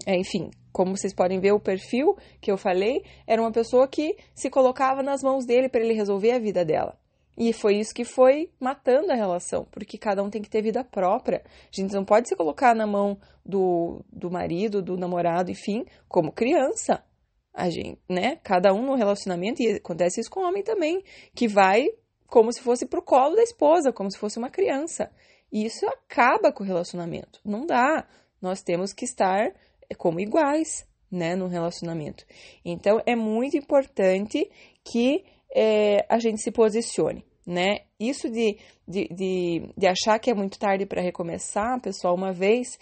é, 0.06 0.16
enfim, 0.16 0.50
como 0.72 0.96
vocês 0.96 1.14
podem 1.14 1.40
ver, 1.40 1.52
o 1.52 1.60
perfil 1.60 2.16
que 2.40 2.50
eu 2.50 2.58
falei 2.58 3.02
era 3.26 3.40
uma 3.40 3.52
pessoa 3.52 3.88
que 3.88 4.16
se 4.34 4.50
colocava 4.50 5.02
nas 5.02 5.22
mãos 5.22 5.46
dele 5.46 5.68
para 5.68 5.80
ele 5.80 5.94
resolver 5.94 6.32
a 6.32 6.38
vida 6.38 6.64
dela. 6.64 6.98
E 7.36 7.52
foi 7.52 7.76
isso 7.76 7.94
que 7.94 8.04
foi 8.04 8.50
matando 8.58 9.12
a 9.12 9.14
relação, 9.14 9.66
porque 9.70 9.98
cada 9.98 10.22
um 10.22 10.30
tem 10.30 10.40
que 10.40 10.48
ter 10.48 10.62
vida 10.62 10.82
própria. 10.82 11.42
A 11.44 11.76
gente 11.80 11.92
não 11.92 12.04
pode 12.04 12.28
se 12.28 12.36
colocar 12.36 12.74
na 12.74 12.86
mão 12.86 13.18
do, 13.44 14.02
do 14.10 14.30
marido, 14.30 14.80
do 14.80 14.96
namorado, 14.96 15.50
enfim, 15.50 15.84
como 16.08 16.32
criança. 16.32 17.04
A 17.52 17.68
gente, 17.68 17.98
né? 18.08 18.36
Cada 18.42 18.72
um 18.72 18.84
no 18.84 18.94
relacionamento, 18.94 19.62
e 19.62 19.74
acontece 19.74 20.20
isso 20.20 20.30
com 20.30 20.40
o 20.40 20.48
homem 20.48 20.62
também, 20.62 21.02
que 21.34 21.46
vai 21.46 21.88
como 22.26 22.52
se 22.52 22.60
fosse 22.60 22.86
pro 22.86 23.02
colo 23.02 23.36
da 23.36 23.42
esposa, 23.42 23.92
como 23.92 24.10
se 24.10 24.18
fosse 24.18 24.38
uma 24.38 24.50
criança. 24.50 25.10
E 25.52 25.64
isso 25.64 25.86
acaba 25.86 26.52
com 26.52 26.64
o 26.64 26.66
relacionamento. 26.66 27.40
Não 27.44 27.64
dá. 27.64 28.06
Nós 28.40 28.62
temos 28.62 28.92
que 28.92 29.04
estar 29.04 29.52
é 29.88 29.94
como 29.94 30.20
iguais, 30.20 30.86
né, 31.10 31.36
no 31.36 31.46
relacionamento. 31.46 32.24
Então, 32.64 33.00
é 33.06 33.14
muito 33.14 33.56
importante 33.56 34.50
que 34.84 35.24
é, 35.54 36.04
a 36.08 36.18
gente 36.18 36.40
se 36.40 36.50
posicione, 36.50 37.24
né? 37.46 37.80
Isso 37.98 38.30
de, 38.30 38.58
de, 38.86 39.08
de, 39.08 39.62
de 39.76 39.86
achar 39.86 40.18
que 40.18 40.30
é 40.30 40.34
muito 40.34 40.58
tarde 40.58 40.86
para 40.86 41.02
recomeçar, 41.02 41.80
pessoal, 41.80 42.14
uma 42.14 42.32
vez 42.32 42.78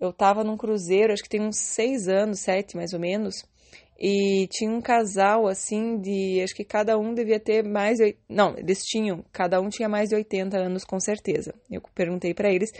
eu 0.00 0.10
estava 0.10 0.44
num 0.44 0.56
cruzeiro, 0.56 1.12
acho 1.12 1.22
que 1.22 1.28
tem 1.28 1.40
uns 1.40 1.58
seis 1.58 2.08
anos, 2.08 2.40
sete 2.40 2.76
mais 2.76 2.92
ou 2.92 3.00
menos, 3.00 3.44
e 4.00 4.46
tinha 4.52 4.70
um 4.70 4.80
casal 4.80 5.48
assim 5.48 5.98
de. 5.98 6.40
Acho 6.40 6.54
que 6.54 6.64
cada 6.64 6.96
um 6.96 7.12
devia 7.12 7.40
ter 7.40 7.64
mais. 7.64 7.98
De, 7.98 8.16
não, 8.28 8.56
eles 8.56 8.84
tinham. 8.84 9.24
Cada 9.32 9.60
um 9.60 9.68
tinha 9.68 9.88
mais 9.88 10.10
de 10.10 10.14
80 10.14 10.56
anos, 10.56 10.84
com 10.84 11.00
certeza. 11.00 11.52
Eu 11.68 11.82
perguntei 11.96 12.32
para 12.32 12.48
eles. 12.48 12.70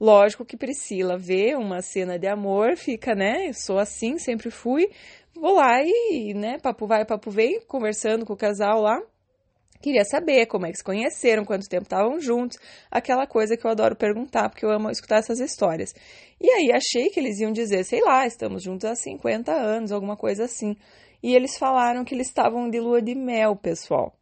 Lógico 0.00 0.44
que 0.44 0.56
Priscila 0.56 1.16
vê 1.16 1.54
uma 1.54 1.80
cena 1.80 2.18
de 2.18 2.26
amor, 2.26 2.76
fica, 2.76 3.14
né? 3.14 3.52
Sou 3.52 3.78
assim, 3.78 4.18
sempre 4.18 4.50
fui. 4.50 4.90
Vou 5.36 5.54
lá 5.54 5.82
e, 5.82 6.32
né, 6.34 6.58
papo 6.58 6.86
vai, 6.86 7.04
papo 7.04 7.30
vem, 7.30 7.60
conversando 7.66 8.24
com 8.24 8.32
o 8.32 8.36
casal 8.36 8.80
lá. 8.80 9.00
Queria 9.82 10.04
saber 10.04 10.46
como 10.46 10.64
é 10.64 10.70
que 10.70 10.78
se 10.78 10.84
conheceram, 10.84 11.44
quanto 11.44 11.68
tempo 11.68 11.82
estavam 11.82 12.18
juntos, 12.18 12.58
aquela 12.90 13.26
coisa 13.26 13.54
que 13.54 13.66
eu 13.66 13.70
adoro 13.70 13.94
perguntar, 13.94 14.48
porque 14.48 14.64
eu 14.64 14.70
amo 14.70 14.90
escutar 14.90 15.18
essas 15.18 15.40
histórias. 15.40 15.94
E 16.40 16.48
aí 16.48 16.72
achei 16.72 17.10
que 17.10 17.20
eles 17.20 17.38
iam 17.38 17.52
dizer, 17.52 17.84
sei 17.84 18.00
lá, 18.00 18.26
estamos 18.26 18.62
juntos 18.62 18.88
há 18.88 18.94
50 18.94 19.52
anos, 19.52 19.92
alguma 19.92 20.16
coisa 20.16 20.44
assim. 20.44 20.74
E 21.22 21.34
eles 21.34 21.58
falaram 21.58 22.04
que 22.04 22.14
eles 22.14 22.28
estavam 22.28 22.70
de 22.70 22.80
lua 22.80 23.02
de 23.02 23.14
mel, 23.14 23.56
pessoal. 23.56 24.14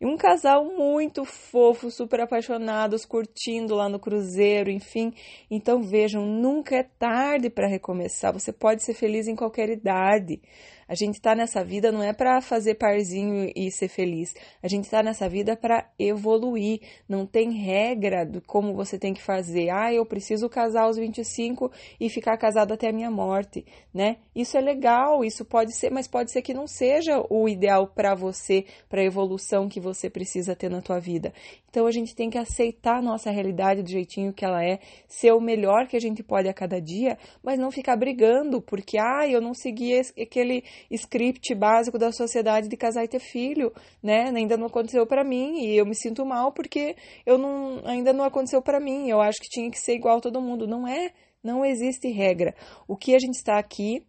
E 0.00 0.06
um 0.06 0.16
casal 0.16 0.64
muito 0.64 1.24
fofo, 1.24 1.90
super 1.90 2.20
apaixonados, 2.20 3.04
curtindo 3.04 3.74
lá 3.74 3.88
no 3.88 4.00
cruzeiro, 4.00 4.70
enfim. 4.70 5.12
Então 5.50 5.82
vejam, 5.82 6.26
nunca 6.26 6.76
é 6.76 6.82
tarde 6.82 7.48
para 7.48 7.68
recomeçar. 7.68 8.32
Você 8.32 8.52
pode 8.52 8.82
ser 8.82 8.94
feliz 8.94 9.28
em 9.28 9.36
qualquer 9.36 9.70
idade. 9.70 10.42
A 10.88 10.94
gente 10.94 11.14
está 11.14 11.34
nessa 11.34 11.64
vida 11.64 11.90
não 11.90 12.02
é 12.02 12.12
para 12.12 12.40
fazer 12.40 12.74
parzinho 12.74 13.50
e 13.54 13.70
ser 13.70 13.88
feliz. 13.88 14.34
A 14.62 14.68
gente 14.68 14.84
está 14.84 15.02
nessa 15.02 15.28
vida 15.28 15.56
para 15.56 15.88
evoluir. 15.98 16.80
Não 17.08 17.26
tem 17.26 17.52
regra 17.52 18.24
do 18.24 18.40
como 18.40 18.74
você 18.74 18.98
tem 18.98 19.14
que 19.14 19.22
fazer. 19.22 19.70
Ah, 19.70 19.92
eu 19.92 20.04
preciso 20.04 20.48
casar 20.48 20.82
aos 20.82 20.96
25 20.96 21.70
e 21.98 22.08
ficar 22.08 22.36
casado 22.36 22.72
até 22.72 22.88
a 22.88 22.92
minha 22.92 23.10
morte, 23.10 23.64
né? 23.92 24.18
Isso 24.34 24.56
é 24.56 24.60
legal, 24.60 25.24
isso 25.24 25.44
pode 25.44 25.74
ser, 25.74 25.90
mas 25.90 26.06
pode 26.06 26.30
ser 26.30 26.42
que 26.42 26.54
não 26.54 26.66
seja 26.66 27.24
o 27.30 27.48
ideal 27.48 27.86
para 27.86 28.14
você, 28.14 28.64
para 28.88 29.00
a 29.00 29.04
evolução 29.04 29.68
que 29.68 29.80
você 29.80 30.10
precisa 30.10 30.54
ter 30.54 30.70
na 30.70 30.82
tua 30.82 30.98
vida. 30.98 31.32
Então 31.74 31.86
a 31.86 31.90
gente 31.90 32.14
tem 32.14 32.30
que 32.30 32.38
aceitar 32.38 32.98
a 32.98 33.02
nossa 33.02 33.30
realidade 33.32 33.82
do 33.82 33.90
jeitinho 33.90 34.32
que 34.32 34.44
ela 34.44 34.64
é, 34.64 34.78
ser 35.08 35.32
o 35.32 35.40
melhor 35.40 35.88
que 35.88 35.96
a 35.96 36.00
gente 36.00 36.22
pode 36.22 36.48
a 36.48 36.54
cada 36.54 36.80
dia, 36.80 37.18
mas 37.42 37.58
não 37.58 37.70
ficar 37.70 37.96
brigando 37.96 38.62
porque 38.62 38.96
ah, 38.96 39.26
eu 39.28 39.40
não 39.40 39.52
segui 39.54 40.00
aquele 40.20 40.62
script 40.90 41.54
básico 41.54 41.98
da 41.98 42.12
sociedade 42.12 42.68
de 42.68 42.76
casar 42.76 43.04
e 43.04 43.08
ter 43.08 43.20
filho, 43.20 43.72
né? 44.02 44.30
Ainda 44.34 44.56
não 44.56 44.66
aconteceu 44.66 45.06
para 45.06 45.24
mim 45.24 45.64
e 45.64 45.76
eu 45.76 45.86
me 45.86 45.94
sinto 45.94 46.24
mal 46.24 46.52
porque 46.52 46.96
eu 47.24 47.38
não, 47.38 47.82
ainda 47.84 48.12
não 48.12 48.24
aconteceu 48.24 48.62
para 48.62 48.80
mim. 48.80 49.08
Eu 49.08 49.20
acho 49.20 49.38
que 49.40 49.48
tinha 49.48 49.70
que 49.70 49.78
ser 49.78 49.94
igual 49.94 50.18
a 50.18 50.20
todo 50.20 50.40
mundo. 50.40 50.66
Não 50.66 50.86
é, 50.86 51.12
não 51.42 51.64
existe 51.64 52.08
regra. 52.10 52.54
O 52.88 52.96
que 52.96 53.14
a 53.14 53.18
gente 53.18 53.34
está 53.34 53.58
aqui 53.58 54.06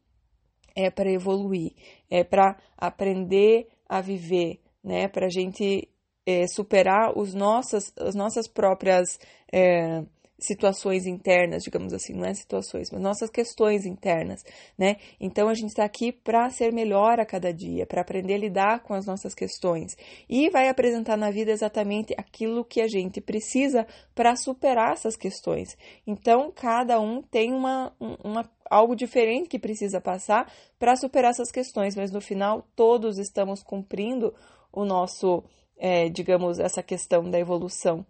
é 0.75 0.89
para 0.89 1.12
evoluir, 1.12 1.74
é 2.10 2.24
para 2.24 2.57
aprender 2.77 3.67
a 3.88 4.01
viver, 4.01 4.60
né? 4.84 5.07
Para 5.07 5.27
a 5.27 5.29
gente 5.29 5.88
é, 6.25 6.48
superar 6.48 7.17
os 7.17 7.34
nossas, 7.34 7.93
as 8.00 8.15
nossas 8.15 8.48
próprias 8.48 9.19
é, 9.51 10.03
situações 10.37 11.05
internas, 11.05 11.63
digamos 11.63 11.93
assim, 11.93 12.13
não 12.13 12.25
é 12.25 12.33
situações, 12.33 12.91
mas 12.91 13.01
nossas 13.01 13.29
questões 13.29 13.85
internas, 13.85 14.43
né? 14.77 14.97
Então 15.19 15.47
a 15.47 15.53
gente 15.53 15.69
está 15.69 15.85
aqui 15.85 16.11
para 16.11 16.49
ser 16.49 16.73
melhor 16.73 17.19
a 17.19 17.25
cada 17.25 17.53
dia, 17.53 17.85
para 17.85 18.01
aprender 18.01 18.35
a 18.35 18.37
lidar 18.37 18.79
com 18.83 18.93
as 18.93 19.05
nossas 19.05 19.33
questões 19.33 19.95
e 20.29 20.49
vai 20.49 20.67
apresentar 20.67 21.15
na 21.17 21.31
vida 21.31 21.51
exatamente 21.51 22.13
aquilo 22.17 22.65
que 22.65 22.81
a 22.81 22.87
gente 22.87 23.21
precisa 23.21 23.87
para 24.13 24.35
superar 24.35 24.93
essas 24.93 25.15
questões. 25.15 25.77
Então 26.05 26.51
cada 26.51 26.99
um 26.99 27.21
tem 27.21 27.53
uma, 27.53 27.93
uma 27.99 28.49
algo 28.69 28.95
diferente 28.95 29.47
que 29.47 29.59
precisa 29.59 30.01
passar 30.01 30.51
para 30.77 30.95
superar 30.95 31.31
essas 31.31 31.51
questões, 31.51 31.95
mas 31.95 32.11
no 32.11 32.19
final 32.19 32.67
todos 32.75 33.17
estamos 33.17 33.63
cumprindo 33.63 34.33
o 34.71 34.83
nosso, 34.83 35.43
é, 35.77 36.09
digamos, 36.09 36.59
essa 36.59 36.83
questão 36.83 37.29
da 37.29 37.39
evolução 37.39 38.05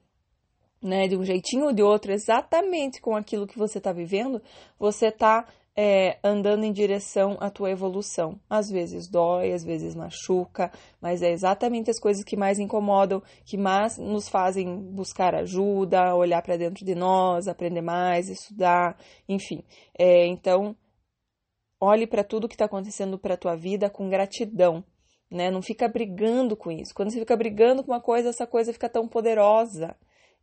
né, 0.85 1.07
de 1.07 1.17
um 1.17 1.23
jeitinho 1.23 1.65
ou 1.65 1.73
de 1.73 1.81
outro, 1.81 2.11
exatamente 2.11 3.01
com 3.01 3.15
aquilo 3.15 3.47
que 3.47 3.57
você 3.57 3.79
está 3.79 3.91
vivendo, 3.91 4.41
você 4.79 5.07
está 5.07 5.47
é, 5.75 6.19
andando 6.23 6.63
em 6.63 6.71
direção 6.71 7.37
à 7.39 7.49
tua 7.49 7.71
evolução. 7.71 8.39
Às 8.47 8.69
vezes 8.69 9.09
dói, 9.09 9.51
às 9.51 9.63
vezes 9.63 9.95
machuca, 9.95 10.71
mas 11.01 11.23
é 11.23 11.31
exatamente 11.31 11.89
as 11.89 11.99
coisas 11.99 12.23
que 12.23 12.37
mais 12.37 12.59
incomodam, 12.59 13.21
que 13.43 13.57
mais 13.57 13.97
nos 13.97 14.29
fazem 14.29 14.77
buscar 14.77 15.33
ajuda, 15.33 16.15
olhar 16.15 16.41
para 16.43 16.55
dentro 16.55 16.85
de 16.85 16.93
nós, 16.93 17.47
aprender 17.47 17.81
mais, 17.81 18.29
estudar, 18.29 18.95
enfim. 19.27 19.63
É, 19.97 20.27
então, 20.27 20.75
olhe 21.81 22.05
para 22.05 22.23
tudo 22.23 22.47
que 22.47 22.55
está 22.55 22.65
acontecendo 22.65 23.17
para 23.17 23.35
tua 23.35 23.55
vida 23.55 23.89
com 23.89 24.07
gratidão. 24.07 24.83
Né? 25.31 25.49
Não 25.49 25.63
fica 25.63 25.87
brigando 25.89 26.55
com 26.55 26.71
isso. 26.71 26.93
Quando 26.93 27.11
você 27.11 27.19
fica 27.19 27.35
brigando 27.35 27.83
com 27.83 27.91
uma 27.91 27.99
coisa, 27.99 28.29
essa 28.29 28.45
coisa 28.45 28.71
fica 28.71 28.87
tão 28.87 29.07
poderosa 29.07 29.95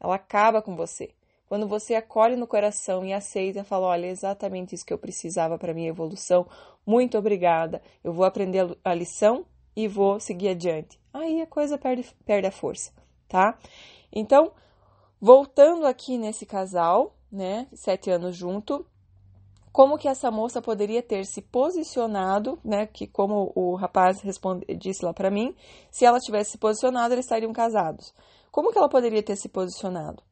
ela 0.02 0.16
acaba 0.16 0.60
com 0.60 0.74
você. 0.74 1.10
Quando 1.46 1.68
você 1.68 1.94
acolhe 1.94 2.34
no 2.34 2.46
coração 2.46 3.04
e 3.04 3.12
aceita, 3.12 3.62
fala: 3.62 3.86
olha, 3.86 4.06
é 4.06 4.10
exatamente 4.10 4.74
isso 4.74 4.84
que 4.84 4.92
eu 4.92 4.98
precisava 4.98 5.58
para 5.58 5.72
minha 5.72 5.90
evolução. 5.90 6.46
Muito 6.84 7.16
obrigada. 7.16 7.80
Eu 8.02 8.12
vou 8.12 8.24
aprender 8.24 8.76
a 8.84 8.94
lição 8.94 9.46
e 9.76 9.86
vou 9.86 10.18
seguir 10.18 10.48
adiante. 10.48 10.98
Aí 11.12 11.40
a 11.40 11.46
coisa 11.46 11.78
perde, 11.78 12.04
perde 12.24 12.48
a 12.48 12.50
força, 12.50 12.90
tá? 13.28 13.56
Então, 14.10 14.52
voltando 15.20 15.86
aqui 15.86 16.18
nesse 16.18 16.44
casal, 16.44 17.14
né, 17.30 17.68
sete 17.72 18.10
anos 18.10 18.34
junto, 18.34 18.84
como 19.70 19.96
que 19.96 20.08
essa 20.08 20.30
moça 20.30 20.60
poderia 20.60 21.02
ter 21.02 21.24
se 21.26 21.40
posicionado, 21.40 22.58
né? 22.64 22.86
Que 22.86 23.06
como 23.06 23.52
o 23.54 23.74
rapaz 23.74 24.20
responde, 24.20 24.66
disse 24.74 25.04
lá 25.04 25.14
para 25.14 25.30
mim, 25.30 25.54
se 25.90 26.04
ela 26.04 26.18
tivesse 26.18 26.52
se 26.52 26.58
posicionado, 26.58 27.14
eles 27.14 27.24
estariam 27.24 27.52
casados. 27.52 28.12
Como 28.52 28.70
que 28.70 28.78
ela 28.78 28.88
poderia 28.88 29.22
ter 29.22 29.34
se 29.34 29.48
posicionado, 29.48 30.22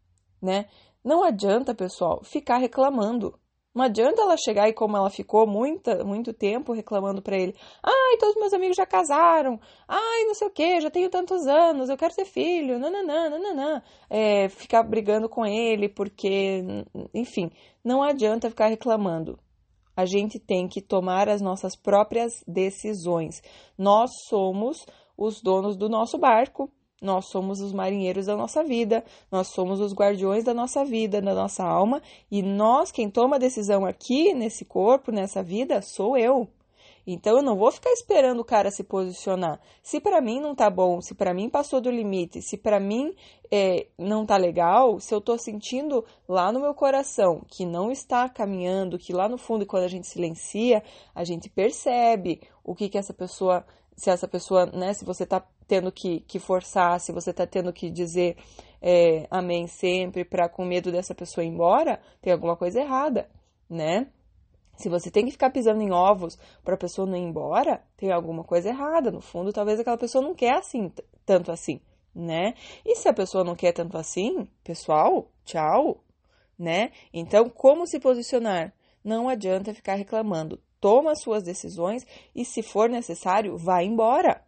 né? 0.40 0.66
Não 1.02 1.24
adianta, 1.24 1.74
pessoal, 1.74 2.22
ficar 2.22 2.58
reclamando. 2.58 3.34
Não 3.74 3.84
adianta 3.84 4.20
ela 4.20 4.36
chegar 4.36 4.68
e 4.68 4.74
como 4.74 4.96
ela 4.96 5.08
ficou 5.08 5.46
muita, 5.46 6.04
muito 6.04 6.34
tempo 6.34 6.72
reclamando 6.74 7.22
para 7.22 7.38
ele. 7.38 7.54
Ai, 7.82 8.18
todos 8.18 8.34
meus 8.34 8.52
amigos 8.52 8.76
já 8.76 8.84
casaram. 8.84 9.58
Ai, 9.88 10.24
não 10.24 10.34
sei 10.34 10.48
o 10.48 10.50
que, 10.50 10.80
já 10.80 10.90
tenho 10.90 11.08
tantos 11.08 11.46
anos, 11.46 11.88
eu 11.88 11.96
quero 11.96 12.14
ter 12.14 12.26
filho. 12.26 12.78
Nananã, 12.78 13.30
nananã. 13.30 13.82
É, 14.10 14.48
ficar 14.50 14.82
brigando 14.82 15.28
com 15.28 15.46
ele 15.46 15.88
porque, 15.88 16.62
enfim, 17.14 17.50
não 17.82 18.02
adianta 18.02 18.50
ficar 18.50 18.66
reclamando. 18.66 19.38
A 19.96 20.04
gente 20.04 20.38
tem 20.38 20.68
que 20.68 20.82
tomar 20.82 21.28
as 21.28 21.40
nossas 21.40 21.76
próprias 21.76 22.32
decisões. 22.46 23.40
Nós 23.78 24.10
somos 24.28 24.84
os 25.16 25.40
donos 25.40 25.76
do 25.76 25.88
nosso 25.88 26.18
barco. 26.18 26.70
Nós 27.00 27.26
somos 27.26 27.60
os 27.60 27.72
marinheiros 27.72 28.26
da 28.26 28.36
nossa 28.36 28.62
vida, 28.62 29.02
nós 29.32 29.48
somos 29.48 29.80
os 29.80 29.94
guardiões 29.94 30.44
da 30.44 30.52
nossa 30.52 30.84
vida, 30.84 31.20
da 31.22 31.34
nossa 31.34 31.64
alma, 31.64 32.02
e 32.30 32.42
nós, 32.42 32.92
quem 32.92 33.08
toma 33.08 33.36
a 33.36 33.38
decisão 33.38 33.86
aqui, 33.86 34.34
nesse 34.34 34.64
corpo, 34.64 35.10
nessa 35.10 35.42
vida, 35.42 35.80
sou 35.80 36.16
eu. 36.16 36.48
Então 37.06 37.38
eu 37.38 37.42
não 37.42 37.56
vou 37.56 37.70
ficar 37.72 37.90
esperando 37.90 38.40
o 38.40 38.44
cara 38.44 38.70
se 38.70 38.84
posicionar. 38.84 39.58
Se 39.82 40.00
para 40.00 40.20
mim 40.20 40.40
não 40.40 40.54
tá 40.54 40.68
bom, 40.68 41.00
se 41.00 41.14
para 41.14 41.32
mim 41.32 41.48
passou 41.48 41.80
do 41.80 41.90
limite, 41.90 42.42
se 42.42 42.56
para 42.56 42.78
mim 42.78 43.14
é, 43.50 43.86
não 43.98 44.26
tá 44.26 44.36
legal, 44.36 45.00
se 45.00 45.14
eu 45.14 45.20
tô 45.20 45.36
sentindo 45.38 46.04
lá 46.28 46.52
no 46.52 46.60
meu 46.60 46.74
coração 46.74 47.42
que 47.48 47.64
não 47.64 47.90
está 47.90 48.28
caminhando, 48.28 48.98
que 48.98 49.12
lá 49.12 49.28
no 49.28 49.38
fundo, 49.38 49.66
quando 49.66 49.84
a 49.84 49.88
gente 49.88 50.06
silencia, 50.06 50.82
a 51.14 51.24
gente 51.24 51.48
percebe 51.48 52.42
o 52.62 52.74
que 52.74 52.88
que 52.88 52.98
essa 52.98 53.14
pessoa 53.14 53.64
se 54.00 54.08
essa 54.08 54.26
pessoa, 54.26 54.64
né, 54.64 54.94
se 54.94 55.04
você 55.04 55.24
está 55.24 55.46
tendo 55.68 55.92
que, 55.92 56.20
que 56.20 56.38
forçar, 56.38 56.98
se 56.98 57.12
você 57.12 57.32
está 57.32 57.46
tendo 57.46 57.70
que 57.70 57.90
dizer 57.90 58.34
é, 58.80 59.26
amém 59.30 59.66
sempre 59.66 60.24
para 60.24 60.48
com 60.48 60.64
medo 60.64 60.90
dessa 60.90 61.14
pessoa 61.14 61.44
ir 61.44 61.48
embora, 61.48 62.00
tem 62.22 62.32
alguma 62.32 62.56
coisa 62.56 62.80
errada, 62.80 63.28
né? 63.68 64.06
Se 64.78 64.88
você 64.88 65.10
tem 65.10 65.26
que 65.26 65.32
ficar 65.32 65.50
pisando 65.50 65.82
em 65.82 65.92
ovos 65.92 66.38
para 66.64 66.76
a 66.76 66.78
pessoa 66.78 67.06
não 67.06 67.14
ir 67.14 67.20
embora, 67.20 67.84
tem 67.98 68.10
alguma 68.10 68.42
coisa 68.42 68.70
errada. 68.70 69.10
No 69.10 69.20
fundo, 69.20 69.52
talvez 69.52 69.78
aquela 69.78 69.98
pessoa 69.98 70.24
não 70.24 70.34
quer 70.34 70.56
assim, 70.56 70.90
tanto 71.26 71.52
assim, 71.52 71.78
né? 72.14 72.54
E 72.82 72.96
se 72.96 73.06
a 73.06 73.12
pessoa 73.12 73.44
não 73.44 73.54
quer 73.54 73.72
tanto 73.72 73.98
assim, 73.98 74.48
pessoal, 74.64 75.30
tchau, 75.44 76.02
né? 76.58 76.90
Então, 77.12 77.50
como 77.50 77.86
se 77.86 78.00
posicionar? 78.00 78.72
Não 79.04 79.28
adianta 79.28 79.74
ficar 79.74 79.96
reclamando 79.96 80.58
toma 80.80 81.14
suas 81.14 81.42
decisões 81.42 82.06
e, 82.34 82.44
se 82.44 82.62
for 82.62 82.88
necessário, 82.88 83.56
vá 83.56 83.82
embora, 83.82 84.42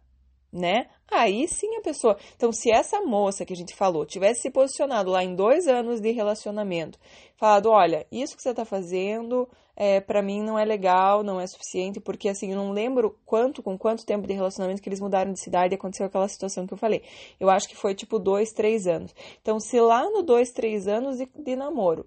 né? 0.51 0.87
Aí 1.09 1.47
sim 1.47 1.75
a 1.75 1.81
pessoa. 1.81 2.17
Então, 2.35 2.51
se 2.51 2.71
essa 2.71 3.01
moça 3.01 3.45
que 3.45 3.53
a 3.53 3.55
gente 3.55 3.75
falou 3.75 4.05
tivesse 4.05 4.41
se 4.41 4.51
posicionado 4.51 5.11
lá 5.11 5.23
em 5.23 5.35
dois 5.35 5.67
anos 5.67 5.99
de 5.99 6.11
relacionamento, 6.11 6.99
falado: 7.35 7.69
olha, 7.69 8.05
isso 8.11 8.35
que 8.35 8.41
você 8.41 8.49
está 8.49 8.65
fazendo 8.65 9.47
é, 9.75 9.99
para 9.99 10.21
mim 10.21 10.41
não 10.41 10.57
é 10.57 10.63
legal, 10.63 11.23
não 11.23 11.39
é 11.39 11.47
suficiente, 11.47 11.99
porque 11.99 12.29
assim, 12.29 12.51
eu 12.51 12.57
não 12.57 12.71
lembro 12.71 13.17
quanto, 13.25 13.63
com 13.63 13.77
quanto 13.77 14.05
tempo 14.05 14.27
de 14.27 14.33
relacionamento 14.33 14.81
que 14.81 14.89
eles 14.89 14.99
mudaram 14.99 15.33
de 15.33 15.39
cidade 15.39 15.73
e 15.73 15.77
aconteceu 15.77 16.05
aquela 16.05 16.27
situação 16.27 16.67
que 16.67 16.73
eu 16.73 16.77
falei. 16.77 17.01
Eu 17.39 17.49
acho 17.49 17.67
que 17.67 17.75
foi 17.75 17.95
tipo 17.95 18.19
dois, 18.19 18.51
três 18.51 18.87
anos. 18.87 19.13
Então, 19.41 19.59
se 19.59 19.79
lá 19.79 20.03
no 20.09 20.21
dois, 20.21 20.51
três 20.51 20.87
anos 20.87 21.17
de, 21.17 21.25
de 21.25 21.55
namoro 21.55 22.05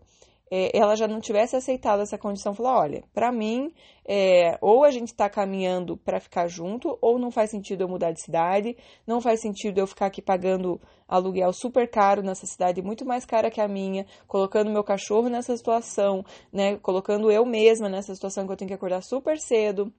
é, 0.51 0.77
ela 0.77 0.95
já 0.95 1.09
não 1.09 1.21
tivesse 1.21 1.57
aceitado 1.57 2.03
essa 2.03 2.17
condição, 2.17 2.55
falou: 2.55 2.73
olha, 2.73 3.05
para 3.13 3.33
mim, 3.33 3.73
é, 4.07 4.57
ou 4.61 4.85
a 4.85 4.91
gente 4.91 5.09
está 5.09 5.29
caminhando 5.29 5.97
para 5.97 6.21
ficar 6.21 6.47
junto, 6.47 6.97
ou 7.01 7.19
não 7.19 7.31
faz 7.31 7.51
sentido 7.51 7.83
eu 7.83 7.89
mudar 7.89 8.13
de 8.13 8.23
cidade, 8.23 8.77
não 9.07 9.21
faz 9.21 9.41
sentido 9.41 9.79
eu 9.79 9.87
ficar 9.87 10.07
aqui 10.07 10.23
pagando 10.23 10.81
aluguel 11.09 11.53
super 11.53 11.89
caro 11.91 12.23
nessa 12.23 12.47
cidade, 12.47 12.83
muito 12.83 13.05
mais 13.05 13.25
cara 13.25 13.51
que 13.51 13.61
a 13.61 13.69
minha, 13.69 14.07
colocando 14.27 14.71
meu 14.71 14.85
cachorro 14.85 15.29
nessa 15.29 15.57
situação, 15.57 16.25
né, 16.53 16.77
colocando 16.79 17.31
eu 17.31 17.45
mesma 17.45 17.89
nessa 17.89 18.15
situação 18.15 18.47
que 18.47 18.53
eu 18.53 18.57
tenho 18.57 18.69
que 18.69 18.75
acordar 18.75 19.03
super 19.03 19.39
cedo, 19.39 19.93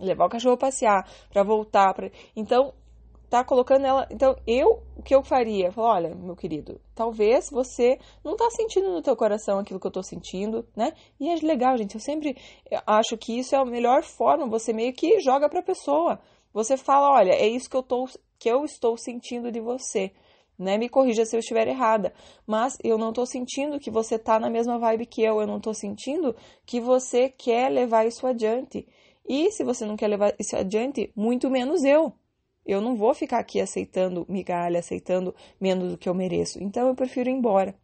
levar 0.00 0.26
o 0.26 0.30
cachorro 0.30 0.56
passear, 0.56 1.08
para 1.30 1.42
voltar, 1.42 1.94
pra... 1.94 2.10
então 2.34 2.72
tá 3.28 3.44
colocando 3.44 3.84
ela. 3.84 4.06
Então, 4.10 4.36
eu, 4.46 4.82
o 4.96 5.02
que 5.02 5.14
eu 5.14 5.22
faria? 5.22 5.72
Falar, 5.72 5.94
olha, 5.94 6.14
meu 6.14 6.36
querido, 6.36 6.80
talvez 6.94 7.50
você 7.50 7.98
não 8.24 8.36
tá 8.36 8.48
sentindo 8.50 8.90
no 8.90 9.02
teu 9.02 9.16
coração 9.16 9.58
aquilo 9.58 9.80
que 9.80 9.86
eu 9.86 9.90
tô 9.90 10.02
sentindo, 10.02 10.66
né? 10.76 10.92
E 11.18 11.28
é 11.28 11.34
legal, 11.36 11.76
gente. 11.76 11.94
Eu 11.94 12.00
sempre 12.00 12.36
acho 12.86 13.16
que 13.16 13.38
isso 13.38 13.54
é 13.54 13.58
a 13.58 13.64
melhor 13.64 14.02
forma. 14.02 14.46
Você 14.46 14.72
meio 14.72 14.92
que 14.92 15.20
joga 15.20 15.48
pra 15.48 15.62
pessoa. 15.62 16.20
Você 16.52 16.76
fala, 16.76 17.10
olha, 17.10 17.32
é 17.32 17.46
isso 17.46 17.68
que 17.68 17.76
eu, 17.76 17.82
tô, 17.82 18.08
que 18.38 18.48
eu 18.48 18.64
estou 18.64 18.96
sentindo 18.96 19.50
de 19.52 19.60
você. 19.60 20.12
Né? 20.58 20.78
Me 20.78 20.88
corrija 20.88 21.24
se 21.26 21.36
eu 21.36 21.40
estiver 21.40 21.68
errada, 21.68 22.14
mas 22.46 22.78
eu 22.82 22.96
não 22.96 23.10
estou 23.10 23.26
sentindo 23.26 23.78
que 23.78 23.90
você 23.90 24.18
tá 24.18 24.40
na 24.40 24.48
mesma 24.48 24.78
vibe 24.78 25.04
que 25.04 25.22
eu, 25.22 25.38
eu 25.40 25.46
não 25.46 25.58
estou 25.58 25.74
sentindo 25.74 26.34
que 26.64 26.80
você 26.80 27.28
quer 27.28 27.70
levar 27.70 28.06
isso 28.06 28.26
adiante. 28.26 28.88
E 29.28 29.50
se 29.50 29.64
você 29.64 29.84
não 29.84 29.96
quer 29.96 30.08
levar 30.08 30.34
isso 30.38 30.56
adiante, 30.56 31.12
muito 31.14 31.50
menos 31.50 31.84
eu. 31.84 32.12
Eu 32.66 32.80
não 32.80 32.96
vou 32.96 33.14
ficar 33.14 33.38
aqui 33.38 33.60
aceitando 33.60 34.26
migalha, 34.28 34.80
aceitando 34.80 35.34
menos 35.60 35.92
do 35.92 35.98
que 35.98 36.08
eu 36.08 36.14
mereço. 36.14 36.60
Então 36.60 36.88
eu 36.88 36.94
prefiro 36.94 37.30
ir 37.30 37.32
embora. 37.32 37.74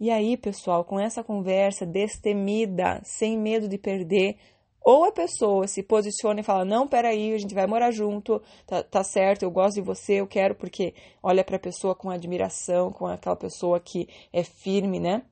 E 0.00 0.10
aí, 0.10 0.36
pessoal, 0.36 0.84
com 0.84 0.98
essa 0.98 1.22
conversa 1.22 1.86
destemida, 1.86 3.00
sem 3.04 3.38
medo 3.38 3.68
de 3.68 3.78
perder, 3.78 4.36
ou 4.82 5.04
a 5.04 5.12
pessoa 5.12 5.66
se 5.66 5.82
posiciona 5.82 6.40
e 6.40 6.42
fala: 6.42 6.64
Não, 6.64 6.88
peraí, 6.88 7.32
a 7.32 7.38
gente 7.38 7.54
vai 7.54 7.66
morar 7.66 7.90
junto, 7.90 8.42
tá, 8.66 8.82
tá 8.82 9.04
certo, 9.04 9.42
eu 9.42 9.50
gosto 9.50 9.76
de 9.76 9.82
você, 9.82 10.20
eu 10.20 10.26
quero, 10.26 10.54
porque 10.54 10.94
olha 11.22 11.44
para 11.44 11.56
a 11.56 11.60
pessoa 11.60 11.94
com 11.94 12.10
admiração, 12.10 12.92
com 12.92 13.06
aquela 13.06 13.36
pessoa 13.36 13.78
que 13.78 14.08
é 14.32 14.42
firme, 14.42 14.98
né? 14.98 15.22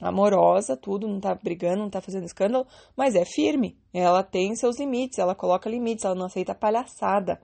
Amorosa, 0.00 0.76
tudo, 0.76 1.08
não 1.08 1.18
tá 1.20 1.34
brigando, 1.34 1.78
não 1.78 1.88
tá 1.90 2.02
fazendo 2.02 2.26
escândalo, 2.26 2.66
mas 2.94 3.14
é 3.14 3.24
firme. 3.24 3.78
Ela 3.94 4.22
tem 4.22 4.54
seus 4.54 4.78
limites, 4.78 5.18
ela 5.18 5.34
coloca 5.34 5.70
limites, 5.70 6.04
ela 6.04 6.14
não 6.14 6.26
aceita 6.26 6.54
palhaçada 6.54 7.40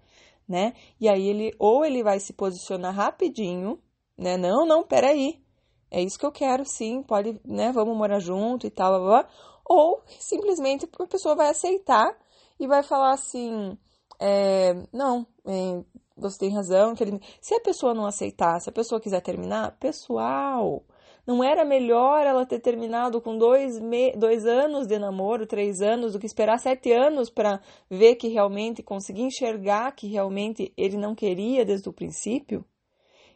né? 0.49 0.75
E 1.01 1.09
aí 1.09 1.27
ele 1.27 1.55
ou 1.59 1.85
ele 1.85 2.03
vai 2.03 2.21
se 2.21 2.33
posicionar 2.33 2.95
rapidinho, 2.95 3.79
né? 4.17 4.37
Não, 4.37 4.67
não, 4.67 4.83
peraí. 4.83 5.43
É 5.91 6.01
isso 6.01 6.19
que 6.19 6.25
eu 6.25 6.33
quero, 6.33 6.65
sim, 6.65 7.03
pode, 7.03 7.39
né? 7.45 7.71
Vamos 7.73 7.97
morar 7.97 8.19
junto 8.19 8.67
e 8.67 8.71
tal, 8.71 8.93
blá, 8.93 9.23
blá. 9.23 9.29
Ou 9.65 10.03
simplesmente 10.19 10.89
a 10.99 11.07
pessoa 11.07 11.35
vai 11.35 11.51
aceitar 11.51 12.17
e 12.59 12.67
vai 12.67 12.83
falar 12.83 13.13
assim: 13.13 13.77
é, 14.19 14.75
não, 14.93 15.27
é, 15.47 15.85
você 16.17 16.39
tem 16.39 16.55
razão. 16.55 16.95
Se 17.41 17.55
a 17.55 17.61
pessoa 17.61 17.95
não 17.95 18.07
aceitar, 18.07 18.61
se 18.61 18.69
a 18.69 18.73
pessoa 18.73 19.01
quiser 19.01 19.21
terminar, 19.21 19.77
pessoal, 19.79 20.83
não 21.27 21.43
era 21.43 21.65
melhor 21.65 22.27
ela 22.27 22.45
ter 22.45 22.59
terminado 22.59 23.21
com 23.21 23.37
dois, 23.39 23.79
me... 23.79 24.13
dois 24.17 24.45
anos 24.47 24.87
de 24.87 24.99
namoro, 24.99 25.47
três 25.47 25.81
anos, 25.81 26.13
do 26.13 26.19
que 26.19 26.27
esperar 26.27 26.59
sete 26.59 26.93
anos 26.93 27.31
para 27.31 27.61
ver 27.89 28.17
que 28.17 28.29
realmente 28.29 28.83
conseguir 28.83 29.23
enxergar 29.23 29.93
que 29.93 30.09
realmente 30.09 30.73
ele 30.77 30.97
não 30.97 31.15
queria 31.15 31.65
desde 31.65 31.89
o 31.89 31.93
princípio? 31.93 32.65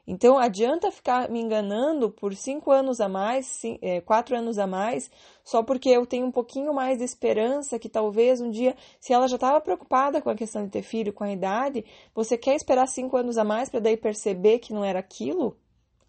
Então, 0.09 0.38
adianta 0.38 0.92
ficar 0.92 1.29
me 1.29 1.40
enganando 1.40 2.12
por 2.12 2.33
cinco 2.35 2.70
anos 2.70 3.01
a 3.01 3.09
mais, 3.09 3.46
cinco, 3.46 3.81
é, 3.83 4.01
quatro 4.01 4.37
anos 4.37 4.57
a 4.57 4.64
mais, 4.66 5.11
só 5.42 5.64
porque 5.64 5.88
eu 5.88 6.07
tenho 6.07 6.27
um 6.27 6.31
pouquinho 6.31 6.72
mais 6.72 6.99
de 6.99 7.05
esperança 7.05 7.77
que 7.77 7.88
talvez 7.88 8.40
um 8.40 8.49
dia, 8.49 8.77
se 9.01 9.12
ela 9.12 9.27
já 9.27 9.35
estava 9.35 9.61
preocupada 9.61 10.22
com 10.22 10.31
a 10.31 10.37
questão 10.37 10.64
de 10.64 10.70
ter 10.70 10.83
filho, 10.83 11.12
com 11.12 11.25
a 11.25 11.33
idade, 11.33 11.85
você 12.14 12.38
quer 12.38 12.55
esperar 12.55 12.87
cinco 12.87 13.16
anos 13.16 13.37
a 13.37 13.42
mais 13.42 13.68
para 13.68 13.81
daí 13.81 13.96
perceber 13.96 14.61
que 14.61 14.72
não 14.72 14.85
era 14.85 15.01
aquilo? 15.01 15.57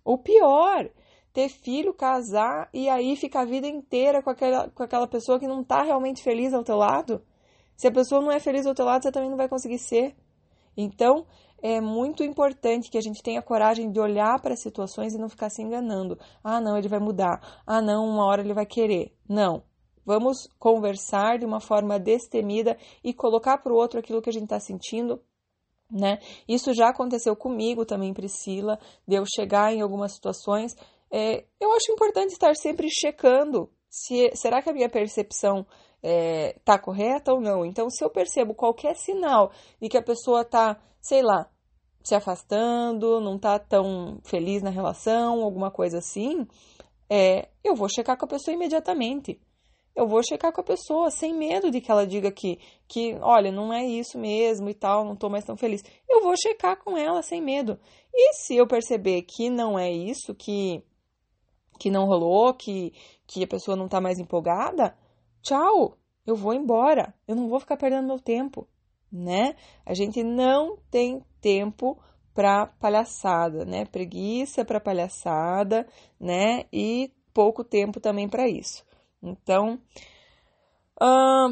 Ou 0.06 0.16
pior, 0.20 0.88
ter 1.34 1.50
filho, 1.50 1.94
casar 1.94 2.70
e 2.74 2.90
aí 2.90 3.16
ficar 3.16 3.42
a 3.42 3.46
vida 3.46 3.68
inteira 3.68 4.22
com 4.22 4.30
aquela, 4.30 4.70
com 4.70 4.84
aquela 4.84 5.08
pessoa 5.08 5.40
que 5.40 5.48
não 5.48 5.62
está 5.62 5.84
realmente 5.84 6.24
feliz 6.24 6.54
ao 6.54 6.64
teu 6.64 6.78
lado. 6.78 7.22
Se 7.76 7.88
a 7.88 7.92
pessoa 7.92 8.22
não 8.22 8.32
é 8.32 8.40
feliz 8.40 8.66
ao 8.66 8.74
teu 8.74 8.86
lado, 8.86 9.04
você 9.04 9.12
também 9.12 9.30
não 9.30 9.38
vai 9.38 9.48
conseguir 9.48 9.78
ser. 9.78 10.16
Então, 10.76 11.26
é 11.62 11.80
muito 11.82 12.24
importante 12.24 12.90
que 12.90 12.98
a 12.98 13.02
gente 13.02 13.22
tenha 13.22 13.42
coragem 13.42 13.92
de 13.92 14.00
olhar 14.00 14.40
para 14.42 14.54
as 14.54 14.62
situações 14.62 15.14
e 15.14 15.18
não 15.18 15.30
ficar 15.30 15.50
se 15.50 15.62
enganando. 15.62 16.18
Ah, 16.44 16.60
não, 16.60 16.78
ele 16.78 16.88
vai 16.88 17.00
mudar. 17.00 17.62
Ah, 17.66 17.82
não, 17.82 18.06
uma 18.06 18.26
hora 18.26 18.42
ele 18.42 18.54
vai 18.54 18.66
querer. 18.66 19.14
Não. 19.28 19.64
Vamos 20.06 20.48
conversar 20.58 21.38
de 21.38 21.46
uma 21.46 21.60
forma 21.60 22.00
destemida 22.00 22.78
e 23.04 23.14
colocar 23.14 23.58
para 23.58 23.74
o 23.74 23.76
outro 23.76 24.00
aquilo 24.00 24.22
que 24.22 24.30
a 24.30 24.34
gente 24.34 24.46
está 24.46 24.60
sentindo 24.60 25.22
né? 25.92 26.20
Isso 26.48 26.74
já 26.74 26.90
aconteceu 26.90 27.36
comigo 27.36 27.86
também, 27.86 28.14
Priscila, 28.14 28.78
de 29.08 29.16
eu 29.16 29.24
chegar 29.26 29.74
em 29.74 29.82
algumas 29.82 30.14
situações 30.14 30.76
é, 31.12 31.46
eu 31.60 31.72
acho 31.74 31.92
importante 31.92 32.32
estar 32.32 32.56
sempre 32.56 32.90
checando 32.90 33.70
se 33.90 34.32
será 34.36 34.62
que 34.62 34.70
a 34.70 34.74
minha 34.74 34.90
percepção 34.90 35.60
está 35.60 35.78
é, 36.04 36.56
tá 36.64 36.78
correta 36.78 37.34
ou 37.34 37.42
não. 37.42 37.66
Então, 37.66 37.90
se 37.90 38.04
eu 38.04 38.10
percebo 38.10 38.54
qualquer 38.54 38.96
sinal 38.96 39.52
de 39.82 39.90
que 39.90 39.98
a 39.98 40.04
pessoa 40.04 40.42
está, 40.42 40.80
sei 41.02 41.22
lá, 41.22 41.50
se 42.04 42.16
afastando, 42.16 43.20
não 43.20 43.36
está 43.36 43.60
tão 43.60 44.20
feliz 44.24 44.62
na 44.62 44.70
relação, 44.70 45.44
alguma 45.44 45.70
coisa 45.72 45.98
assim, 45.98 46.48
é, 47.10 47.50
eu 47.64 47.76
vou 47.76 47.90
checar 47.90 48.18
com 48.18 48.26
a 48.26 48.30
pessoa 48.30 48.56
imediatamente. 48.56 49.40
eu 49.96 50.08
vou 50.08 50.22
checar 50.24 50.54
com 50.54 50.62
a 50.62 50.64
pessoa, 50.64 51.10
sem 51.10 51.34
medo 51.34 51.72
de 51.72 51.82
que 51.82 51.92
ela 51.92 52.06
diga 52.06 52.32
que, 52.32 52.60
que 52.88 53.18
olha, 53.20 53.52
não 53.52 53.74
é 53.74 53.84
isso 53.84 54.18
mesmo 54.20 54.70
e 54.70 54.74
tal, 54.74 55.04
não 55.04 55.16
tô 55.16 55.28
mais 55.28 55.44
tão 55.44 55.58
feliz. 55.58 55.84
Eu 56.08 56.22
vou 56.22 56.36
checar 56.38 56.78
com 56.78 56.96
ela 56.96 57.24
sem 57.24 57.42
medo. 57.42 57.80
E 58.14 58.34
se 58.34 58.56
eu 58.56 58.68
perceber 58.68 59.24
que 59.24 59.50
não 59.50 59.78
é 59.78 59.92
isso, 59.92 60.36
que, 60.36 60.84
que 61.78 61.90
não 61.90 62.06
rolou, 62.06 62.54
que, 62.54 62.94
que 63.26 63.44
a 63.44 63.48
pessoa 63.48 63.78
não 63.78 63.88
tá 63.88 64.02
mais 64.02 64.20
empolgada, 64.20 64.96
tchau, 65.42 65.98
eu 66.26 66.36
vou 66.36 66.54
embora. 66.54 67.14
Eu 67.28 67.36
não 67.36 67.48
vou 67.48 67.60
ficar 67.60 67.78
perdendo 67.78 68.08
meu 68.08 68.20
tempo, 68.20 68.68
né? 69.12 69.56
A 69.86 69.94
gente 69.94 70.24
não 70.24 70.78
tem 70.92 71.24
tempo 71.40 71.98
para 72.34 72.68
palhaçada, 72.68 73.66
né? 73.66 73.86
Preguiça 73.86 74.66
para 74.66 74.80
palhaçada, 74.80 75.88
né? 76.20 76.66
E 76.72 77.12
pouco 77.34 77.64
tempo 77.64 78.00
também 78.00 78.28
para 78.28 78.48
isso. 78.48 78.86
Então, 79.24 79.80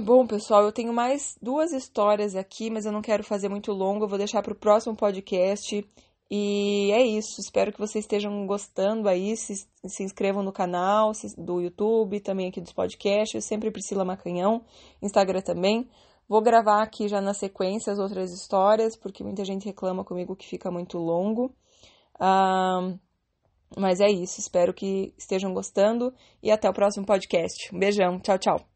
bom, 0.03 0.25
pessoal, 0.27 0.63
eu 0.63 0.71
tenho 0.71 0.93
mais 0.93 1.37
duas 1.41 1.71
histórias 1.71 2.35
aqui, 2.35 2.69
mas 2.69 2.85
eu 2.85 2.91
não 2.91 3.01
quero 3.01 3.23
fazer 3.23 3.49
muito 3.49 3.71
longo, 3.71 4.05
eu 4.05 4.09
vou 4.09 4.17
deixar 4.17 4.41
para 4.41 4.53
o 4.53 4.57
próximo 4.57 4.95
podcast. 4.95 5.87
E 6.29 6.91
é 6.91 7.03
isso, 7.03 7.39
espero 7.39 7.71
que 7.71 7.79
vocês 7.79 8.03
estejam 8.03 8.47
gostando 8.47 9.07
aí, 9.07 9.37
se, 9.37 9.53
se 9.85 10.03
inscrevam 10.03 10.41
no 10.41 10.51
canal 10.51 11.13
se, 11.13 11.39
do 11.39 11.61
YouTube, 11.61 12.19
também 12.19 12.47
aqui 12.49 12.59
dos 12.59 12.73
podcasts, 12.73 13.35
eu 13.35 13.41
sempre 13.41 13.69
Priscila 13.69 14.03
Macanhão, 14.03 14.63
Instagram 15.01 15.41
também. 15.41 15.87
Vou 16.27 16.41
gravar 16.41 16.81
aqui 16.81 17.07
já 17.07 17.21
na 17.21 17.35
sequência 17.35 17.93
as 17.93 17.99
outras 17.99 18.31
histórias, 18.31 18.97
porque 18.97 19.23
muita 19.23 19.45
gente 19.45 19.65
reclama 19.65 20.03
comigo 20.03 20.35
que 20.35 20.47
fica 20.47 20.71
muito 20.71 20.97
longo. 20.97 21.53
Um, 22.19 22.97
mas 23.77 23.99
é 23.99 24.09
isso, 24.09 24.39
espero 24.39 24.73
que 24.73 25.13
estejam 25.17 25.53
gostando 25.53 26.11
e 26.41 26.49
até 26.49 26.67
o 26.67 26.73
próximo 26.73 27.05
podcast. 27.05 27.75
Um 27.75 27.77
beijão, 27.77 28.19
tchau, 28.19 28.39
tchau. 28.39 28.74